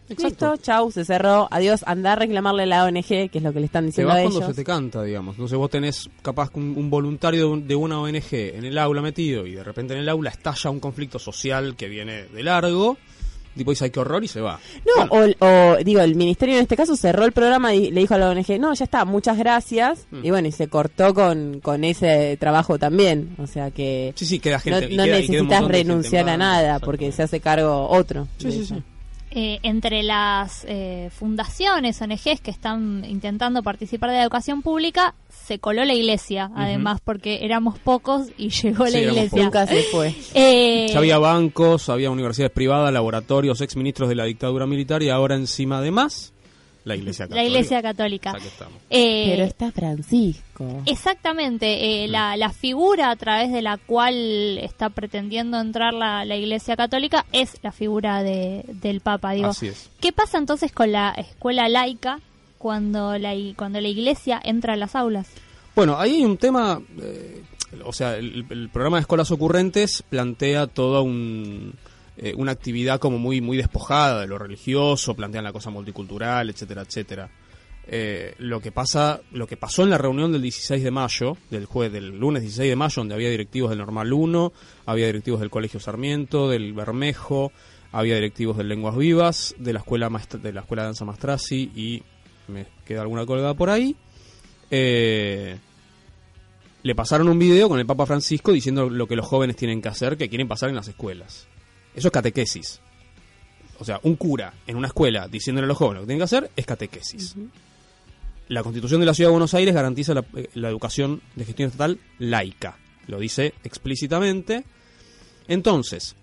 [0.09, 0.51] Exacto.
[0.51, 3.61] Listo, chau, se cerró, adiós, andá a reclamarle a la ONG, que es lo que
[3.61, 4.49] le están Te diciendo vas a cuando ellos.
[4.49, 5.35] se te canta, digamos.
[5.35, 9.01] Entonces vos tenés capaz un, un voluntario de, un- de una ONG en el aula
[9.01, 12.97] metido y de repente en el aula estalla un conflicto social que viene de largo.
[13.55, 14.59] Tipo dice, ay, qué horror y se va.
[14.97, 18.15] No, o, o, digo, el ministerio en este caso cerró el programa y le dijo
[18.15, 20.07] a la ONG, no, ya está, muchas gracias.
[20.11, 20.25] Mm.
[20.25, 23.35] Y bueno, y se cortó con, con ese trabajo también.
[23.37, 24.95] O sea que Sí, sí, queda no, gente.
[24.95, 28.27] no queda- necesitas renunciar a nada porque se hace cargo otro.
[28.37, 28.75] Sí, sí, eso.
[28.75, 28.83] sí.
[29.35, 35.59] Eh, entre las eh, fundaciones, ONGs que están intentando participar de la educación pública, se
[35.59, 39.43] coló la iglesia, además, porque éramos pocos y llegó Sí, la iglesia.
[39.43, 40.13] Nunca se fue.
[40.33, 45.35] Eh, Ya había bancos, había universidades privadas, laboratorios, exministros de la dictadura militar y ahora
[45.35, 46.32] encima de más,
[46.85, 47.41] la iglesia católica.
[47.41, 48.29] la iglesia católica.
[48.29, 48.81] O sea, que estamos.
[48.89, 50.81] Eh, Pero está Francisco.
[50.85, 56.35] Exactamente, eh, la, la figura a través de la cual está pretendiendo entrar la, la
[56.35, 59.31] Iglesia Católica es la figura de, del Papa.
[59.31, 59.89] Digo, Así es.
[59.99, 62.19] ¿qué pasa entonces con la escuela laica
[62.57, 65.27] cuando la, cuando la Iglesia entra a las aulas?
[65.75, 67.43] Bueno, ahí hay un tema, eh,
[67.83, 71.73] o sea, el, el programa de escuelas ocurrentes plantea toda un,
[72.17, 76.81] eh, una actividad como muy muy despojada de lo religioso, plantean la cosa multicultural, etcétera,
[76.83, 77.29] etcétera.
[77.85, 81.65] Eh, lo que pasa, lo que pasó en la reunión del 16 de mayo, del
[81.65, 84.53] jueves del lunes 16 de mayo, donde había directivos del Normal 1,
[84.85, 87.51] había directivos del Colegio Sarmiento, del Bermejo,
[87.91, 91.71] había directivos del Lenguas Vivas, de la escuela Maestra- de la escuela de danza Mastrasi
[91.75, 92.03] y
[92.47, 93.95] me queda alguna colgada por ahí.
[94.71, 95.57] Eh,
[96.83, 99.89] le pasaron un video con el Papa Francisco diciendo lo que los jóvenes tienen que
[99.89, 101.47] hacer, que quieren pasar en las escuelas.
[101.95, 102.79] Eso es catequesis.
[103.79, 106.23] O sea, un cura en una escuela diciéndole a los jóvenes lo que tienen que
[106.23, 107.35] hacer es catequesis.
[108.49, 111.67] La Constitución de la Ciudad de Buenos Aires garantiza la, eh, la educación de gestión
[111.67, 112.77] estatal laica.
[113.07, 114.63] Lo dice explícitamente.
[115.47, 116.15] Entonces,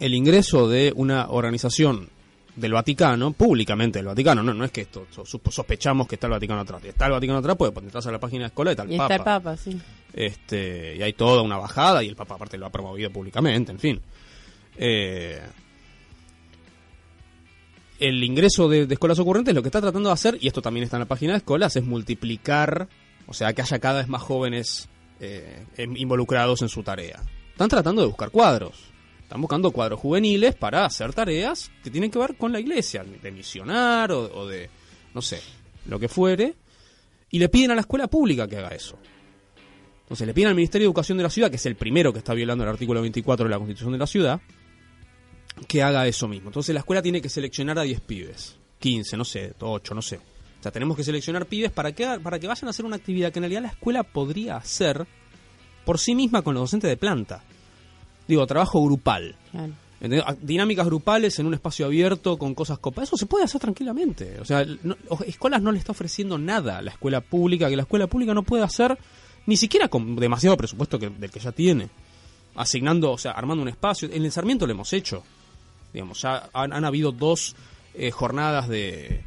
[0.00, 2.08] el ingreso de una organización
[2.56, 5.06] del Vaticano, públicamente del Vaticano, no, no es que esto
[5.50, 6.84] sospechamos que está el Vaticano atrás.
[6.84, 9.16] Está el Vaticano atrás, pues entras a la página de escuela y tal Y está
[9.16, 9.80] el Papa, sí.
[10.12, 13.78] este, y hay toda una bajada y el Papa aparte lo ha promovido públicamente, en
[13.78, 14.00] fin.
[14.76, 15.40] Eh,
[18.00, 20.84] el ingreso de, de escuelas ocurrentes lo que está tratando de hacer, y esto también
[20.84, 22.88] está en la página de escuelas, es multiplicar,
[23.26, 24.88] o sea, que haya cada vez más jóvenes
[25.20, 27.22] eh, em- involucrados en su tarea.
[27.52, 28.90] Están tratando de buscar cuadros.
[29.22, 33.30] Están buscando cuadros juveniles para hacer tareas que tienen que ver con la iglesia, de
[33.32, 34.68] misionar o, o de,
[35.14, 35.40] no sé,
[35.86, 36.54] lo que fuere.
[37.30, 38.98] Y le piden a la escuela pública que haga eso.
[40.02, 42.18] Entonces le piden al Ministerio de Educación de la Ciudad, que es el primero que
[42.18, 44.40] está violando el artículo 24 de la Constitución de la Ciudad,
[45.68, 46.48] que haga eso mismo.
[46.48, 50.16] Entonces la escuela tiene que seleccionar a 10 pibes, 15, no sé, 8, no sé.
[50.16, 53.32] O sea, tenemos que seleccionar pibes para que, para que vayan a hacer una actividad
[53.32, 55.06] que en realidad la escuela podría hacer
[55.84, 57.42] por sí misma con los docentes de planta.
[58.26, 59.36] Digo, trabajo grupal.
[59.50, 59.72] Claro.
[60.00, 60.22] ¿Entendés?
[60.26, 63.10] A- Dinámicas grupales en un espacio abierto con cosas copadas.
[63.10, 64.40] Eso se puede hacer tranquilamente.
[64.40, 67.82] O sea, no, Escolas no le está ofreciendo nada a la escuela pública que la
[67.82, 68.98] escuela pública no puede hacer
[69.46, 71.90] ni siquiera con demasiado presupuesto que, del que ya tiene.
[72.54, 74.08] Asignando, o sea, armando un espacio.
[74.10, 75.22] En el Sarmiento lo hemos hecho.
[75.94, 77.56] Digamos, ya han, habido dos
[77.94, 79.24] eh, jornadas de,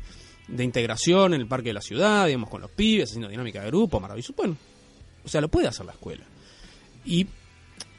[0.48, 3.68] de integración en el Parque de la Ciudad, digamos, con los pibes, haciendo dinámica de
[3.68, 4.34] grupo, maravilloso.
[4.38, 4.56] Bueno,
[5.24, 6.24] o sea, lo puede hacer la escuela.
[7.06, 7.26] Y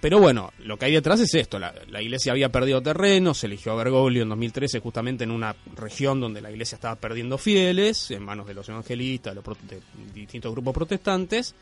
[0.01, 1.59] pero bueno, lo que hay detrás es esto.
[1.59, 5.57] La, la iglesia había perdido terreno, se eligió a Bergoglio en 2013 justamente en una
[5.75, 9.81] región donde la iglesia estaba perdiendo fieles, en manos de los evangelistas, de, los de
[10.15, 11.55] distintos grupos protestantes.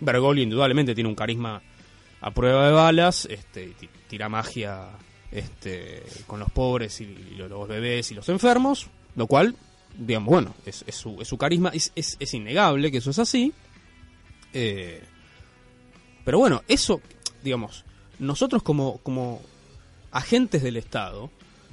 [0.00, 1.62] Bergoglio indudablemente tiene un carisma
[2.20, 3.74] a prueba de balas, este,
[4.08, 4.88] tira magia
[5.30, 9.54] este, con los pobres y, los bebés y los enfermos, lo cual,
[9.96, 13.52] digamos, bueno, es, su, es su carisma, es innegable que eso es así.
[14.52, 15.02] Eh,
[16.24, 17.00] pero bueno, eso,
[17.42, 17.84] digamos,
[18.18, 19.40] nosotros como, como
[20.10, 21.30] agentes del Estado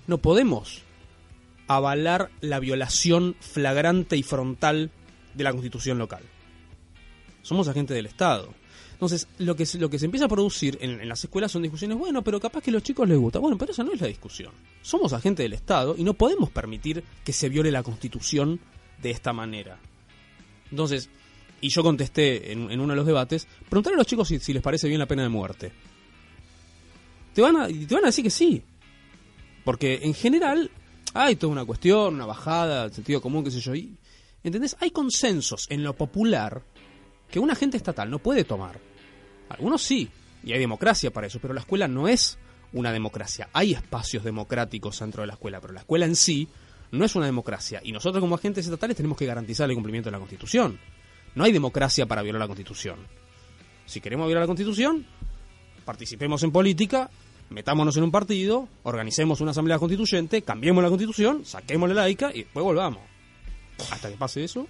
[0.07, 0.83] no podemos
[1.67, 4.91] avalar la violación flagrante y frontal
[5.33, 6.23] de la constitución local.
[7.41, 8.53] Somos agentes del Estado.
[8.95, 11.97] Entonces, lo que, lo que se empieza a producir en, en las escuelas son discusiones,
[11.97, 13.39] bueno, pero capaz que a los chicos les gusta.
[13.39, 14.53] Bueno, pero esa no es la discusión.
[14.81, 18.59] Somos agentes del Estado y no podemos permitir que se viole la constitución
[19.01, 19.77] de esta manera.
[20.71, 21.09] Entonces,
[21.59, 24.53] y yo contesté en, en uno de los debates, preguntarle a los chicos si, si
[24.53, 25.73] les parece bien la pena de muerte.
[27.33, 28.63] Te van, a, te van a decir que sí.
[29.65, 30.71] Porque en general
[31.13, 33.75] hay toda una cuestión, una bajada, sentido común, qué sé yo.
[33.75, 33.97] Y,
[34.45, 34.77] ¿Entendés?
[34.79, 36.61] Hay consensos en lo popular
[37.29, 38.79] que un agente estatal no puede tomar.
[39.49, 40.09] Algunos sí,
[40.43, 42.37] y hay democracia para eso, pero la escuela no es
[42.73, 43.49] una democracia.
[43.53, 46.47] Hay espacios democráticos dentro de la escuela, pero la escuela en sí
[46.91, 47.81] no es una democracia.
[47.83, 50.79] Y nosotros como agentes estatales tenemos que garantizar el cumplimiento de la Constitución.
[51.35, 52.97] No hay democracia para violar la Constitución.
[53.85, 55.05] Si queremos violar la Constitución,
[55.83, 57.09] participemos en política,
[57.49, 62.43] metámonos en un partido, organicemos una asamblea constituyente, cambiemos la Constitución, saquemos la laica y
[62.43, 63.01] después volvamos.
[63.91, 64.67] Hasta que pase eso.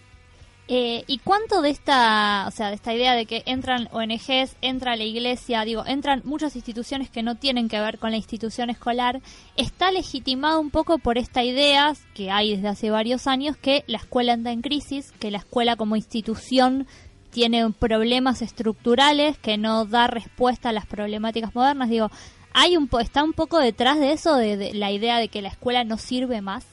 [0.68, 4.96] Eh, ¿Y cuánto de esta, o sea, de esta idea de que entran ONGs, entra
[4.96, 9.22] la iglesia, digo, entran muchas instituciones que no tienen que ver con la institución escolar,
[9.58, 14.00] está legitimado un poco por esta idea que hay desde hace varios años que la
[14.00, 16.88] escuela anda en crisis, que la escuela como institución
[17.30, 21.90] tiene problemas estructurales, que no da respuesta a las problemáticas modernas?
[21.90, 22.10] Digo,
[22.54, 25.50] hay un está un poco detrás de eso de, de la idea de que la
[25.50, 26.66] escuela no sirve más.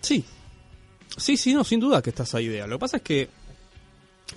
[0.00, 0.24] Sí.
[1.16, 2.66] Sí, sí, no, sin duda que está esa idea.
[2.66, 3.28] Lo que pasa es que,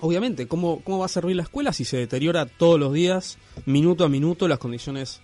[0.00, 4.04] obviamente, ¿cómo, ¿cómo va a servir la escuela si se deteriora todos los días, minuto
[4.04, 5.20] a minuto, las condiciones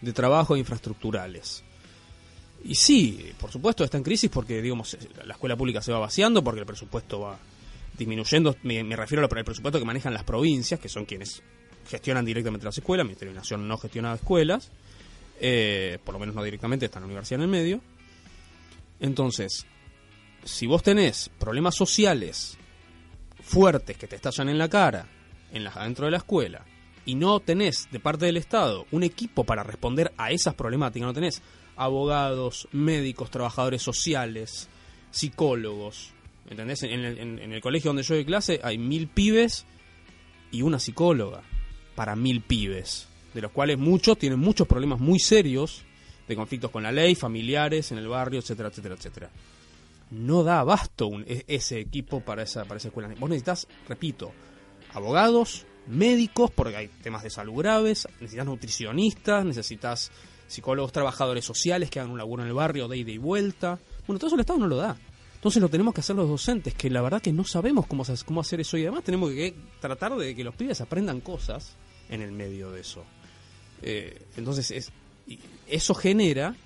[0.00, 1.64] de trabajo e infraestructurales?
[2.64, 6.42] Y sí, por supuesto está en crisis porque, digamos, la escuela pública se va vaciando,
[6.42, 7.38] porque el presupuesto va
[7.96, 8.56] disminuyendo.
[8.62, 11.42] Me, me refiero al presupuesto que manejan las provincias, que son quienes
[11.88, 13.04] gestionan directamente las escuelas.
[13.04, 14.70] El Ministerio Nación no gestiona escuelas,
[15.40, 17.80] eh, por lo menos no directamente, está en la universidad en el medio.
[19.00, 19.66] Entonces,
[20.48, 22.56] si vos tenés problemas sociales
[23.42, 25.06] fuertes que te estallan en la cara
[25.52, 26.64] en la, dentro de la escuela
[27.04, 31.14] y no tenés de parte del Estado un equipo para responder a esas problemáticas, no
[31.14, 31.42] tenés
[31.76, 34.68] abogados, médicos, trabajadores sociales,
[35.10, 36.12] psicólogos,
[36.50, 36.82] ¿entendés?
[36.82, 39.66] En el, en el colegio donde yo doy clase hay mil pibes
[40.50, 41.42] y una psicóloga
[41.94, 45.84] para mil pibes, de los cuales muchos tienen muchos problemas muy serios
[46.26, 49.30] de conflictos con la ley, familiares, en el barrio, etcétera, etcétera, etcétera.
[50.10, 53.08] No da abasto un- e- ese equipo para esa, para esa escuela.
[53.18, 54.32] Vos necesitas, repito,
[54.94, 60.10] abogados, médicos, porque hay temas de salud graves, necesitas nutricionistas, necesitas
[60.46, 63.78] psicólogos, trabajadores sociales que hagan un laburo en el barrio de ida y vuelta.
[64.06, 64.96] Bueno, todo eso el Estado no lo da.
[65.34, 68.24] Entonces lo tenemos que hacer los docentes, que la verdad que no sabemos cómo, hacer-
[68.24, 71.76] cómo hacer eso y además tenemos que tratar de que los pibes aprendan cosas
[72.08, 73.04] en el medio de eso.
[73.82, 74.90] Eh, entonces es,
[75.68, 76.56] eso genera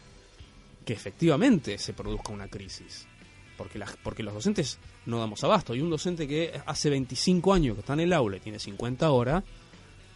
[0.87, 3.07] que efectivamente se produzca una crisis.
[3.57, 5.75] Porque, las, porque los docentes no damos abasto.
[5.75, 9.11] Y un docente que hace 25 años que está en el aula y tiene 50
[9.11, 9.45] horas,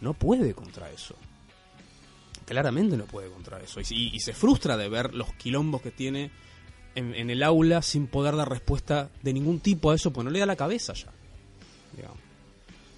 [0.01, 1.15] no puede contra eso.
[2.45, 3.79] Claramente no puede contra eso.
[3.79, 6.31] Y, se frustra de ver los quilombos que tiene
[6.95, 10.31] en, en el aula sin poder dar respuesta de ningún tipo a eso, porque no
[10.31, 11.11] le da la cabeza ya.
[11.95, 12.17] digamos.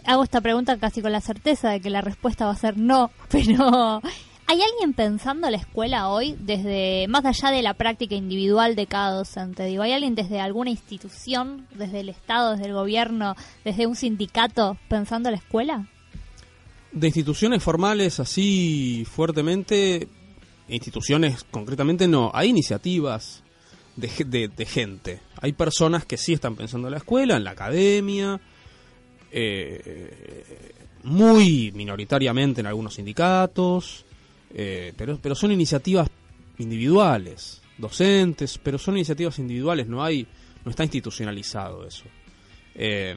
[0.06, 3.12] Hago esta pregunta casi con la certeza de que la respuesta va a ser no,
[3.30, 4.02] pero
[4.50, 9.16] ¿hay alguien pensando la escuela hoy desde más allá de la práctica individual de cada
[9.16, 9.62] docente?
[9.62, 15.30] ¿hay alguien desde alguna institución, desde el Estado, desde el gobierno, desde un sindicato pensando
[15.30, 15.88] la escuela?
[16.92, 20.08] De instituciones formales así fuertemente,
[20.68, 23.44] instituciones concretamente no, hay iniciativas
[23.98, 25.20] de gente.
[25.42, 28.42] Hay personas que sí están pensando en la escuela, en la academia,
[29.32, 34.06] eh, muy minoritariamente en algunos sindicatos,
[34.54, 36.10] eh, pero, pero son iniciativas
[36.58, 40.28] individuales, docentes, pero son iniciativas individuales, no hay,
[40.64, 42.06] no está institucionalizado eso.
[42.76, 43.16] Eh,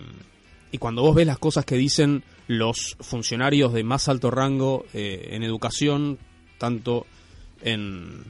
[0.71, 5.29] y cuando vos ves las cosas que dicen los funcionarios de más alto rango eh,
[5.33, 6.19] en educación,
[6.59, 7.07] tanto
[7.63, 8.25] en,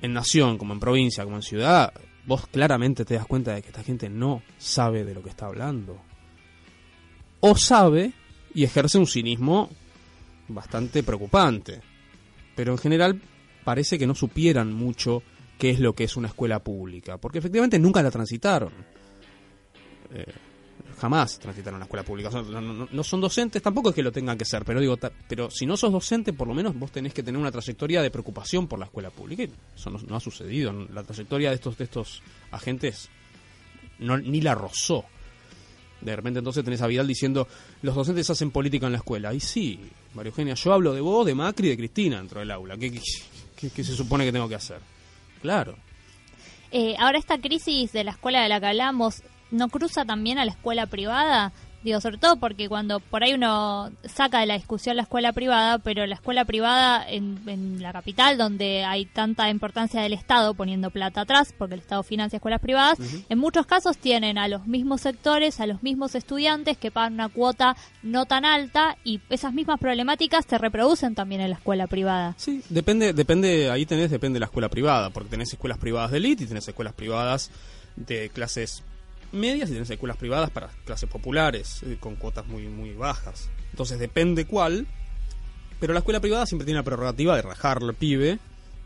[0.00, 1.92] en nación como en provincia como en ciudad,
[2.26, 5.46] vos claramente te das cuenta de que esta gente no sabe de lo que está
[5.46, 6.00] hablando.
[7.40, 8.12] O sabe
[8.54, 9.70] y ejerce un cinismo
[10.48, 11.80] bastante preocupante.
[12.60, 13.18] Pero en general
[13.64, 15.22] parece que no supieran mucho
[15.58, 18.70] qué es lo que es una escuela pública, porque efectivamente nunca la transitaron.
[20.12, 20.26] Eh,
[20.98, 22.28] jamás transitaron la escuela pública.
[22.28, 25.50] No, no- son docentes, tampoco es que lo tengan que ser, pero digo, ta- pero
[25.50, 28.66] si no sos docente, por lo menos vos tenés que tener una trayectoria de preocupación
[28.68, 29.44] por la escuela pública.
[29.44, 30.70] Y eso no, ha sucedido.
[30.92, 33.08] La trayectoria de estos, de estos agentes
[34.00, 35.06] ni la rozó.
[36.02, 37.48] De repente entonces tenés a Vidal diciendo,
[37.80, 39.32] los docentes hacen política en la escuela.
[39.32, 39.80] Y sí,
[40.14, 42.76] María Eugenia, yo hablo de vos, de Macri y de Cristina dentro del aula.
[42.76, 42.90] ¿Qué,
[43.70, 44.80] se supone que tengo que hacer?
[45.40, 45.76] Claro.
[46.72, 50.44] Eh, ahora esta crisis de la escuela de la que hablamos, ¿no cruza también a
[50.44, 51.52] la escuela privada?
[51.82, 55.78] Digo, sobre todo porque cuando por ahí uno saca de la discusión la escuela privada,
[55.78, 60.90] pero la escuela privada en, en la capital, donde hay tanta importancia del Estado poniendo
[60.90, 65.00] plata atrás, porque el Estado financia escuelas privadas, en muchos casos tienen a los mismos
[65.00, 69.80] sectores, a los mismos estudiantes que pagan una cuota no tan alta y esas mismas
[69.80, 72.34] problemáticas se reproducen también en la escuela privada.
[72.36, 76.18] Sí, depende, depende, ahí tenés, depende de la escuela privada, porque tenés escuelas privadas de
[76.18, 77.50] élite y tenés escuelas privadas
[77.96, 78.82] de clases
[79.32, 83.48] medias y tenés escuelas privadas para clases populares, eh, con cuotas muy, muy bajas.
[83.70, 84.86] Entonces depende cuál,
[85.78, 88.38] pero la escuela privada siempre tiene la prerrogativa de rajarle al pibe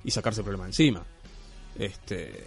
[0.04, 1.04] y sacarse el problema encima.
[1.78, 2.44] Este,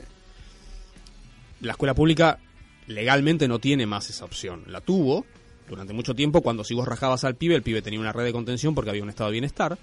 [1.62, 2.40] la escuela pública
[2.88, 4.64] legalmente no tiene más esa opción.
[4.68, 5.26] La tuvo
[5.68, 8.32] durante mucho tiempo cuando si vos rajabas al pibe, el pibe tenía una red de
[8.32, 9.78] contención porque había un estado de bienestar.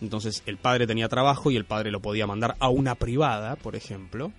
[0.00, 3.76] Entonces el padre tenía trabajo y el padre lo podía mandar a una privada, por
[3.76, 4.32] ejemplo,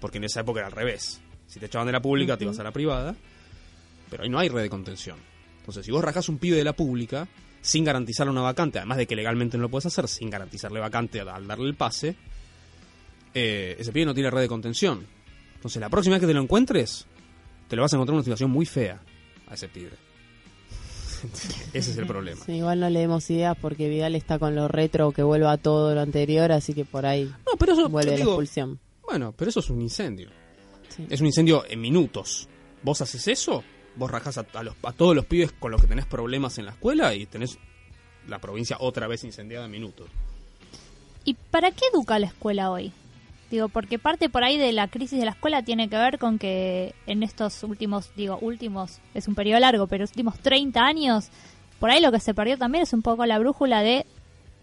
[0.00, 1.20] porque en esa época era al revés.
[1.54, 3.14] Si te echaban de la pública, te ibas a la privada,
[4.10, 5.16] pero ahí no hay red de contención.
[5.60, 7.28] Entonces, si vos rajás un pibe de la pública,
[7.60, 11.20] sin garantizarle una vacante, además de que legalmente no lo puedes hacer, sin garantizarle vacante
[11.20, 12.16] al darle el pase,
[13.34, 15.06] eh, ese pibe no tiene red de contención.
[15.54, 17.06] Entonces, la próxima vez que te lo encuentres,
[17.68, 19.00] te lo vas a encontrar en una situación muy fea
[19.46, 19.92] a ese pibe.
[21.72, 22.44] Ese es el problema.
[22.44, 25.56] Sí, igual no le demos ideas porque Vidal está con lo retro que vuelva a
[25.56, 28.78] todo lo anterior, así que por ahí No, pero eso, vuelve te la digo, expulsión.
[29.06, 30.28] bueno, pero eso es un incendio.
[30.96, 31.06] Sí.
[31.10, 32.48] Es un incendio en minutos.
[32.82, 33.64] Vos haces eso,
[33.96, 36.66] vos rajás a, a los, a todos los pibes con los que tenés problemas en
[36.66, 37.58] la escuela y tenés
[38.28, 40.08] la provincia otra vez incendiada en minutos.
[41.24, 42.92] ¿Y para qué educa la escuela hoy?
[43.50, 46.38] Digo, porque parte por ahí de la crisis de la escuela tiene que ver con
[46.38, 51.28] que en estos últimos, digo, últimos, es un periodo largo, pero últimos 30 años,
[51.78, 54.06] por ahí lo que se perdió también es un poco la brújula de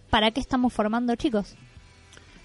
[0.09, 1.55] para qué estamos formando chicos.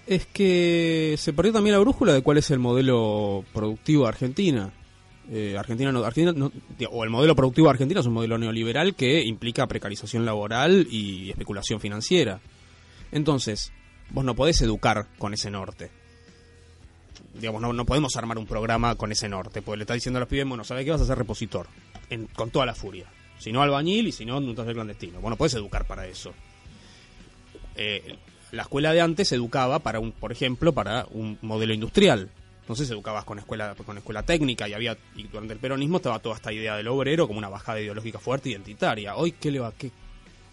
[0.07, 4.71] Es que se perdió también la brújula de cuál es el modelo productivo de Argentina.
[5.29, 6.51] Eh, Argentina, no, Argentina no-
[6.89, 11.29] o el modelo productivo de Argentina es un modelo neoliberal que implica precarización laboral y
[11.29, 12.39] especulación financiera.
[13.11, 13.73] Entonces,
[14.11, 15.91] vos no podés educar con ese norte.
[17.33, 20.21] Digamos, no, no podemos armar un programa con ese norte, porque le está diciendo a
[20.21, 21.67] los pibes, bueno, ¿sabes qué vas a ser repositor?
[22.33, 23.05] Con toda la furia.
[23.39, 25.19] Si no albañil y si no, un taller clandestino.
[25.19, 26.33] Bueno, podés educar para eso
[27.75, 28.15] eh,
[28.51, 32.29] la escuela de antes educaba para un, por ejemplo, para un modelo industrial.
[32.61, 36.35] Entonces educabas con escuela, con escuela técnica y había, y durante el peronismo estaba toda
[36.35, 39.15] esta idea del obrero como una bajada ideológica fuerte, identitaria.
[39.15, 39.71] Hoy, ¿qué le va?
[39.71, 39.91] ¿Qué?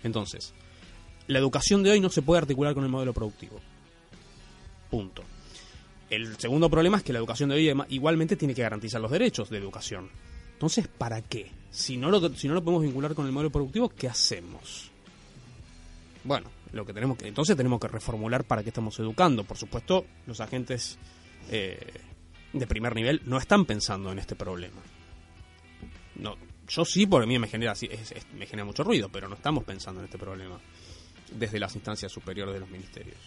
[0.04, 0.54] Entonces,
[1.26, 3.60] la educación de hoy no se puede articular con el modelo productivo.
[4.90, 5.24] Punto.
[6.10, 9.50] El segundo problema es que la educación de hoy igualmente tiene que garantizar los derechos
[9.50, 10.08] de educación.
[10.52, 11.50] Entonces, ¿para qué?
[11.70, 14.90] Si no lo, si no lo podemos vincular con el modelo productivo, ¿qué hacemos?
[16.22, 19.44] Bueno, lo que tenemos que entonces tenemos que reformular para qué estamos educando.
[19.44, 20.98] Por supuesto, los agentes
[21.50, 21.78] eh,
[22.52, 24.80] de primer nivel no están pensando en este problema.
[26.16, 26.36] No,
[26.68, 29.34] yo sí, a mí me genera así- es- es- me genera mucho ruido, pero no
[29.34, 30.58] estamos pensando en este problema
[31.32, 33.18] desde las instancias superiores de los ministerios.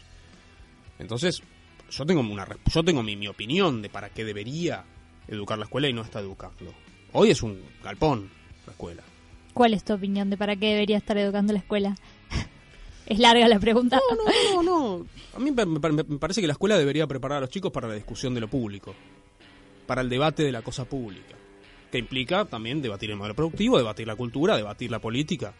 [0.99, 1.41] Entonces,
[1.89, 4.83] yo tengo una yo tengo mi, mi opinión de para qué debería
[5.27, 6.73] educar la escuela y no está educando.
[7.13, 8.29] Hoy es un galpón
[8.65, 9.03] la escuela.
[9.53, 11.95] ¿Cuál es tu opinión de para qué debería estar educando la escuela?
[13.07, 13.99] Es larga la pregunta.
[14.53, 15.05] No, no, no.
[15.35, 15.65] A mí me,
[16.19, 18.93] parece que la escuela debería preparar a los chicos para la discusión de lo público,
[19.85, 21.35] para el debate de la cosa pública,
[21.91, 25.53] que implica también debatir el modelo productivo, debatir la cultura, debatir la política.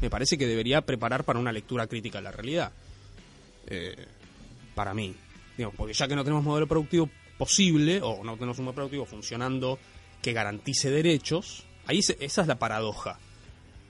[0.00, 2.72] Me parece que debería preparar para una lectura crítica de la realidad.
[3.66, 3.94] Eh,
[4.74, 5.14] para mí.
[5.56, 9.04] Digo, porque ya que no tenemos modelo productivo posible, o no tenemos un modelo productivo
[9.06, 9.78] funcionando
[10.22, 13.18] que garantice derechos, ahí se- esa es la paradoja.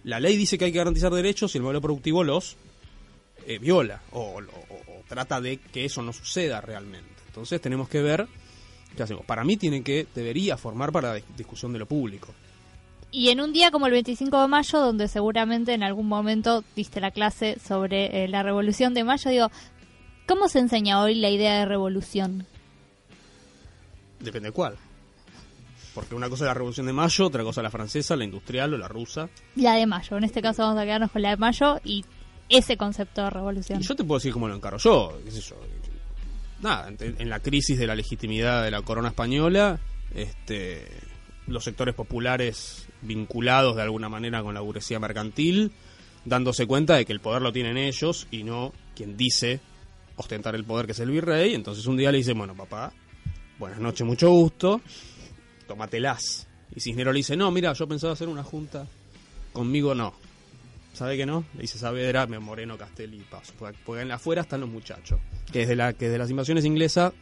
[0.04, 2.56] La ley dice que hay que garantizar derechos y el modelo productivo los
[3.46, 7.08] eh, viola o, o- o- o trata de que eso no suceda realmente.
[7.28, 8.26] Entonces tenemos que ver
[8.96, 9.24] qué hacemos.
[9.24, 12.32] Para mí tiene que, debería formar para la dis- discusión de lo público.
[13.10, 17.00] Y en un día como el 25 de mayo, donde seguramente en algún momento diste
[17.00, 19.50] la clase sobre eh, la revolución de mayo, digo,
[20.26, 22.46] ¿cómo se enseña hoy la idea de revolución?
[24.20, 24.76] Depende de cuál.
[25.94, 28.74] Porque una cosa es la Revolución de Mayo, otra cosa es la francesa, la industrial
[28.74, 29.28] o la rusa.
[29.54, 30.16] La de mayo.
[30.16, 32.04] En este caso vamos a quedarnos con la de mayo y
[32.48, 33.80] ese concepto de revolución.
[33.80, 35.56] Yo te puedo decir cómo lo encaro yo, qué sé yo.
[36.60, 39.78] Nada, en, en la crisis de la legitimidad de la corona española,
[40.14, 40.86] este,
[41.46, 45.72] los sectores populares vinculados de alguna manera con la burguesía mercantil,
[46.24, 49.60] dándose cuenta de que el poder lo tienen ellos y no quien dice
[50.16, 51.54] ostentar el poder que es el virrey.
[51.54, 52.92] Entonces un día le dice, bueno papá,
[53.58, 54.80] buenas noches, mucho gusto,
[55.66, 56.46] tómatelas.
[56.74, 58.86] Y Cisnero le dice, no, mira, yo pensaba hacer una junta,
[59.52, 60.14] conmigo no.
[60.94, 61.44] ¿Sabe que no?
[61.54, 63.52] Le dice Saavedra, Moreno, Castelli y Paso.
[63.58, 65.18] Porque, en la afuera están los muchachos.
[65.52, 67.12] Que desde, la, que las invasiones inglesas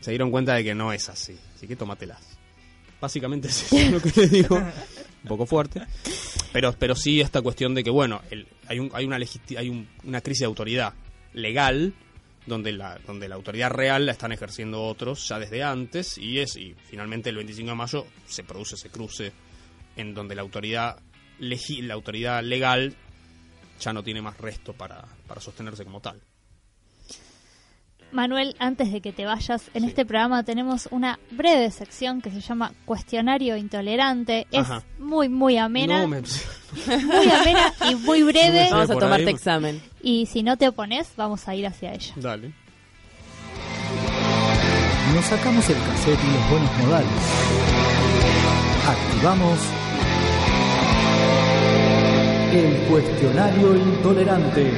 [0.00, 1.36] se dieron cuenta de que no es así.
[1.54, 2.38] Así que tómatelas.
[3.00, 4.56] Básicamente es lo que le digo.
[4.56, 5.82] Un poco fuerte.
[6.52, 8.20] Pero, pero sí esta cuestión de que, bueno,
[8.68, 9.16] hay, un, hay, una,
[9.56, 10.94] hay un- una crisis de autoridad
[11.34, 11.92] legal
[12.46, 16.56] donde la, donde la autoridad real la están ejerciendo otros ya desde antes y es
[16.56, 19.32] y finalmente el 25 de mayo se produce ese cruce
[19.96, 20.96] en donde la autoridad
[21.40, 22.94] legi- la autoridad legal
[23.80, 26.20] ya no tiene más resto para, para sostenerse como tal.
[28.12, 29.88] Manuel, antes de que te vayas, en Sí.
[29.90, 34.48] este programa tenemos una breve sección que se llama Cuestionario Intolerante.
[34.50, 34.66] Es
[34.98, 36.20] muy, muy amena, No, me-
[36.86, 38.66] muy amena y muy breve.
[38.70, 39.32] Vamos a tomarte ahí.
[39.34, 39.80] examen.
[40.02, 42.12] Y si no te opones, vamos a ir hacia ella.
[42.16, 42.52] Dale.
[45.14, 47.10] Nos sacamos el cassette y los buenos modales.
[48.88, 49.58] Activamos
[52.52, 54.72] el cuestionario intolerante.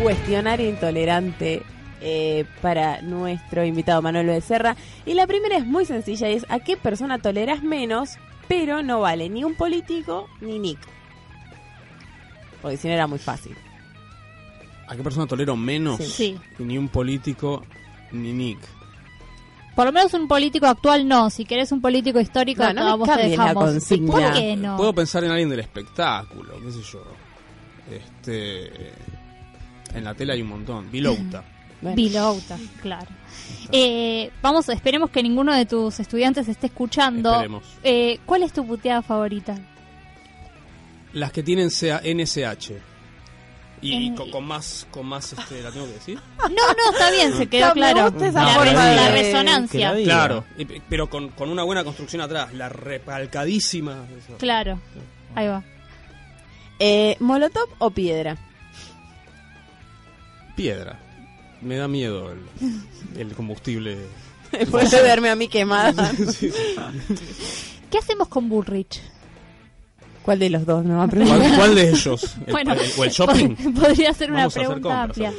[0.00, 1.62] Cuestionario intolerante
[2.00, 4.76] eh, para nuestro invitado Manuel Becerra.
[5.04, 9.00] Y la primera es muy sencilla y es ¿a qué persona toleras menos, pero no
[9.00, 10.78] vale ni un político ni Nick?
[12.62, 13.56] Porque si no era muy fácil.
[14.86, 15.98] ¿A qué persona tolero menos?
[15.98, 16.38] Sí.
[16.56, 17.64] Que Ni un político,
[18.12, 18.58] ni Nick.
[19.74, 21.28] Por lo menos un político actual no.
[21.28, 23.64] Si querés un político histórico, No, no a vos te la dejamos.
[23.64, 24.10] consigna.
[24.12, 24.76] ¿Por qué no?
[24.78, 27.02] Puedo pensar en alguien del espectáculo, qué sé yo.
[27.90, 28.92] Este.
[29.94, 30.90] En la tele hay un montón.
[30.90, 31.44] Vilouta.
[31.78, 32.40] Bueno.
[32.80, 33.06] Claro.
[33.70, 37.30] Eh, vamos, esperemos que ninguno de tus estudiantes esté escuchando.
[37.32, 37.64] Esperemos.
[37.84, 39.54] Eh, ¿Cuál es tu puteada favorita?
[41.12, 42.72] Las que tienen NSH.
[43.82, 46.18] Y, En- con, con más, con más, este, ¿la tengo que decir?
[46.38, 48.10] No, no, está bien, se quedó No, me claro.
[48.10, 49.92] gusta esa la, forma la de- resonancia.
[49.92, 50.02] la.
[50.02, 54.06] Claro, y- pero con, con una buena construcción atrás, la recalcadísima.
[54.16, 54.38] eso.
[54.38, 54.80] Claro,
[55.34, 55.62] ahí va.
[56.78, 58.36] Eh, ¿Molotov o piedra?
[60.56, 60.98] Piedra.
[61.60, 62.40] Me da miedo el,
[63.20, 63.98] el combustible.
[64.52, 66.10] Después de verme a mí quemada.
[66.32, 66.76] Sí, sí.
[67.90, 69.00] ¿Qué hacemos con Bullrich?
[70.26, 71.56] ¿Cuál de los dos ¿Cuál, preguntar?
[71.56, 72.36] cuál de ellos?
[72.46, 73.48] ¿El, Bueno, el- ¿O el shopping?
[73.56, 75.32] pod- Podría ser una Vamos pregunta amplia.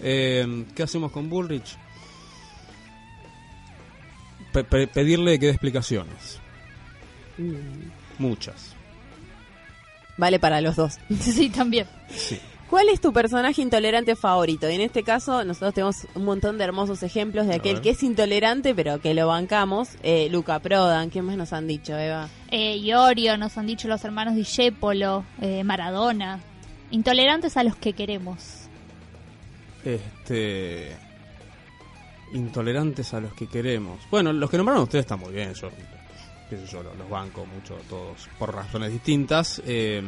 [0.00, 1.76] Eh, ¿Qué hacemos con Bullrich?
[4.52, 6.38] Pe- pe- pedirle que dé explicaciones.
[8.18, 8.74] Muchas.
[10.16, 10.98] Vale para los dos.
[11.20, 11.86] Sí, también.
[12.08, 12.38] Sí.
[12.68, 14.68] ¿Cuál es tu personaje intolerante favorito?
[14.68, 18.02] Y en este caso, nosotros tenemos un montón de hermosos ejemplos de aquel que es
[18.02, 19.88] intolerante, pero que lo bancamos.
[20.02, 22.28] Eh, Luca Prodan, ¿qué más nos han dicho, Eva?
[22.50, 26.40] Eh, Iorio, nos han dicho los hermanos Discépolo, eh, Maradona.
[26.90, 28.68] Intolerantes a los que queremos.
[29.82, 30.94] Este.
[32.34, 33.98] Intolerantes a los que queremos.
[34.10, 35.54] Bueno, los que nombraron ustedes están muy bien.
[35.54, 35.70] Yo,
[36.50, 39.62] qué sé yo, los, los banco mucho todos por razones distintas.
[39.64, 40.02] Eh,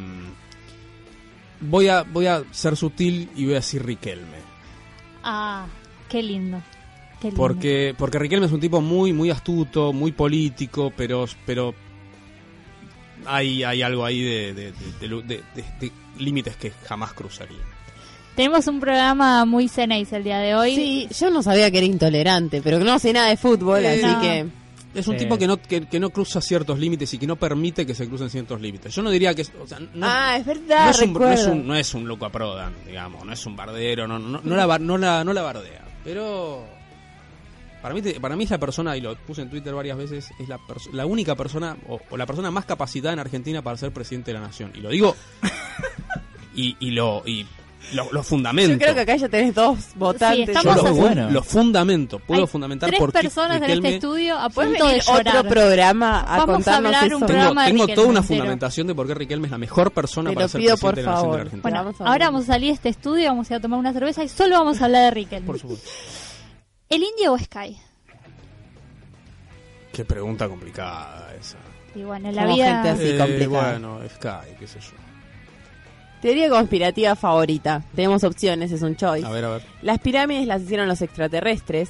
[1.61, 4.37] voy, a, voy a ser sutil y voy a decir Riquelme.
[5.23, 5.65] Ah,
[6.09, 6.61] qué lindo.
[7.19, 7.37] Qué lindo.
[7.37, 11.73] Porque, porque Riquelme es un tipo muy, muy astuto, muy político, pero, pero
[13.25, 17.13] hay, hay algo ahí de, de- de- de lu- de- de- de límites que jamás
[17.13, 17.59] cruzaría.
[18.35, 20.75] Tenemos un programa muy cenéis el día de hoy.
[20.75, 24.05] Sí, yo no sabía que era intolerante, pero no sé nada de fútbol, Eh, así
[24.13, 24.21] no.
[24.21, 24.45] que...
[24.93, 25.19] Es un Sí.
[25.23, 28.07] tipo que no, que, que no cruza ciertos límites y que no permite que se
[28.07, 28.93] crucen ciertos límites.
[28.93, 29.51] Yo no diría que es.
[29.61, 32.07] o sea, no, ah, es no verdad, es un, no, es un, no es un
[32.07, 35.31] Luca Prodan, digamos, no es un bardero, no, no, no, la, bar- no, la, no
[35.33, 35.85] la bardea.
[36.03, 36.65] Pero.
[37.81, 40.47] Para mí, para mí es la persona, y lo puse en Twitter varias veces, es
[40.47, 40.59] la,
[40.93, 44.39] la única persona, o, o la persona más capacitada en Argentina para ser presidente de
[44.39, 44.71] la nación.
[44.75, 45.15] Y lo digo.
[46.55, 47.23] y, y lo.
[47.25, 47.47] Y
[47.93, 48.71] lo, lo fundamento.
[48.73, 50.45] Yo creo que acá ya tenés dos votantes.
[50.47, 50.95] Sí, Yo estamos lo, así.
[50.95, 51.29] fu- Bueno.
[51.31, 54.87] lo fundamento, puedo Hay fundamentar tres por qué personas en este estudio a ¿Puedes punto
[54.87, 55.37] de llorar.
[55.37, 57.15] otro programa a Vamos a contarnos hablar eso?
[57.17, 59.57] un Tengo, programa de tengo Riquelme toda una fundamentación de por qué Riquelme es la
[59.57, 61.35] mejor persona Te para ser pido, presidente por de la Nación de favor.
[61.37, 61.61] la Argentina.
[61.63, 63.79] Bueno, Vamos a ahora vamos a salir de este estudio, vamos a ir a tomar
[63.79, 65.47] una cerveza y solo vamos a hablar de Riquelme.
[65.47, 65.89] Por supuesto.
[66.89, 67.77] ¿El Indio o Sky?
[69.91, 71.57] Qué pregunta complicada esa.
[71.95, 72.73] Y bueno, en la Somos vida...
[72.83, 73.03] gente así.
[73.09, 73.71] Eh, complicada.
[73.71, 74.91] bueno, Sky, qué sé yo.
[76.21, 77.83] Teoría conspirativa favorita.
[77.95, 79.25] Tenemos opciones, es un choice.
[79.25, 79.63] A ver, a ver.
[79.81, 81.89] Las pirámides las hicieron los extraterrestres.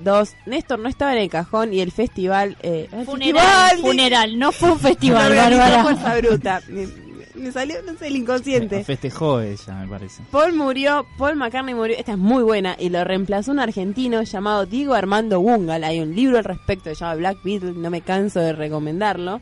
[0.00, 2.56] Dos, Néstor no estaba en el cajón y el festival...
[2.62, 5.82] Eh, el Funeral, festival, funeral, no fue un festival, Bárbara.
[5.82, 6.60] Fuerza Bruta.
[6.68, 6.88] Me,
[7.34, 8.82] me salió, no sé, el inconsciente.
[8.82, 10.22] Festejó ella, me parece.
[10.30, 14.66] Paul murió, Paul McCartney murió, esta es muy buena, y lo reemplazó un argentino llamado
[14.66, 15.84] Diego Armando Bungal.
[15.84, 19.40] Hay un libro al respecto que se llama Black Beetle, no me canso de recomendarlo.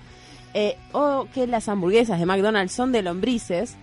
[0.54, 3.76] Eh, o que las hamburguesas de McDonald's son de lombrices.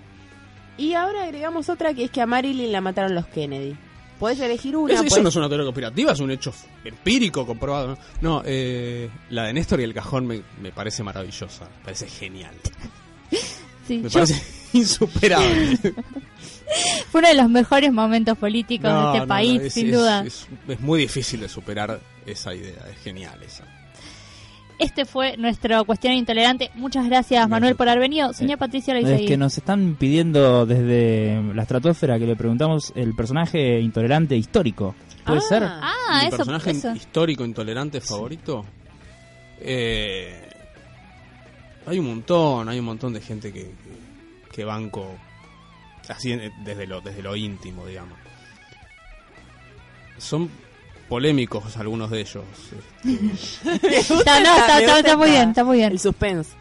[0.78, 3.76] Y ahora agregamos otra que es que a Marilyn la mataron los Kennedy.
[4.20, 4.94] Puedes elegir una.
[4.94, 6.54] Es- eso podés- no es una teoría conspirativa, es un hecho
[6.84, 7.98] empírico comprobado.
[8.22, 11.66] No, No, eh, la de Néstor y el cajón me, me parece maravillosa.
[11.80, 12.54] Me parece genial.
[13.88, 14.42] Sí, Me yo- parece
[14.74, 15.78] insuperable.
[17.12, 19.94] fue uno de los mejores momentos políticos No, de este no, país, es- sin es-
[19.96, 20.24] duda.
[20.26, 22.84] Es, es muy difícil de superar esa idea.
[22.92, 23.64] Es genial esa.
[24.78, 26.70] Este fue nuestro cuestionario intolerante.
[26.76, 28.34] Muchas gracias, Manuel, por haber venido.
[28.34, 29.28] Señor Patricia Es Leisegui.
[29.28, 34.94] que nos están pidiendo desde la estratosfera que le preguntamos el personaje intolerante histórico.
[35.26, 35.44] ¿Puede Ah.
[35.50, 35.64] ser?
[35.64, 36.94] Ah, Mi eso, personaje eso.
[36.94, 38.66] histórico intolerante favorito.
[39.62, 40.42] Eh,
[41.88, 45.16] hay un montón, hay un montón de gente que, que, que banco
[46.10, 48.18] así desde lo desde lo íntimo, digamos.
[50.18, 50.50] Son
[51.10, 52.44] polémicos algunos de ellos.
[53.04, 55.92] este, Está, no, está, está- está muy bien, está muy bien.
[55.92, 56.52] El suspense.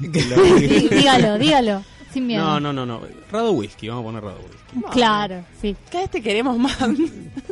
[0.00, 1.84] Dígalo, dígalo.
[2.12, 2.44] Sin miedo.
[2.44, 3.00] no, no, no, no.
[3.30, 4.90] Rado Whisky, vamos a poner Rado Whisky.
[4.92, 5.74] Claro, sí.
[5.90, 6.76] Cada vez te queremos más.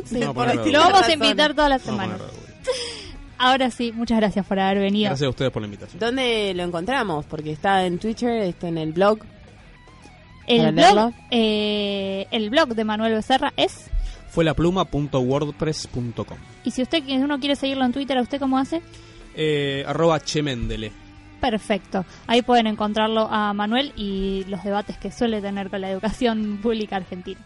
[0.05, 0.19] Sí.
[0.19, 2.19] Vamos Por Lo vamos a invitar todas las semanas.
[3.39, 5.09] Ahora sí, muchas gracias por haber venido.
[5.09, 5.99] Gracias a ustedes por la invitación.
[5.99, 7.25] ¿Dónde lo encontramos?
[7.25, 9.19] Porque está en Twitter, está en el blog.
[10.45, 13.85] El ¿Para blog, eh, el blog de Manuel Becerra es.
[14.31, 16.37] Fue la pluma.wordpress.com.
[16.63, 18.81] Y si usted, uno quiere seguirlo en Twitter, ¿a usted cómo hace?
[19.35, 20.91] Eh, arroba Chemendele.
[21.41, 22.05] Perfecto.
[22.27, 26.95] Ahí pueden encontrarlo a Manuel y los debates que suele tener con la educación pública
[26.95, 27.41] argentina.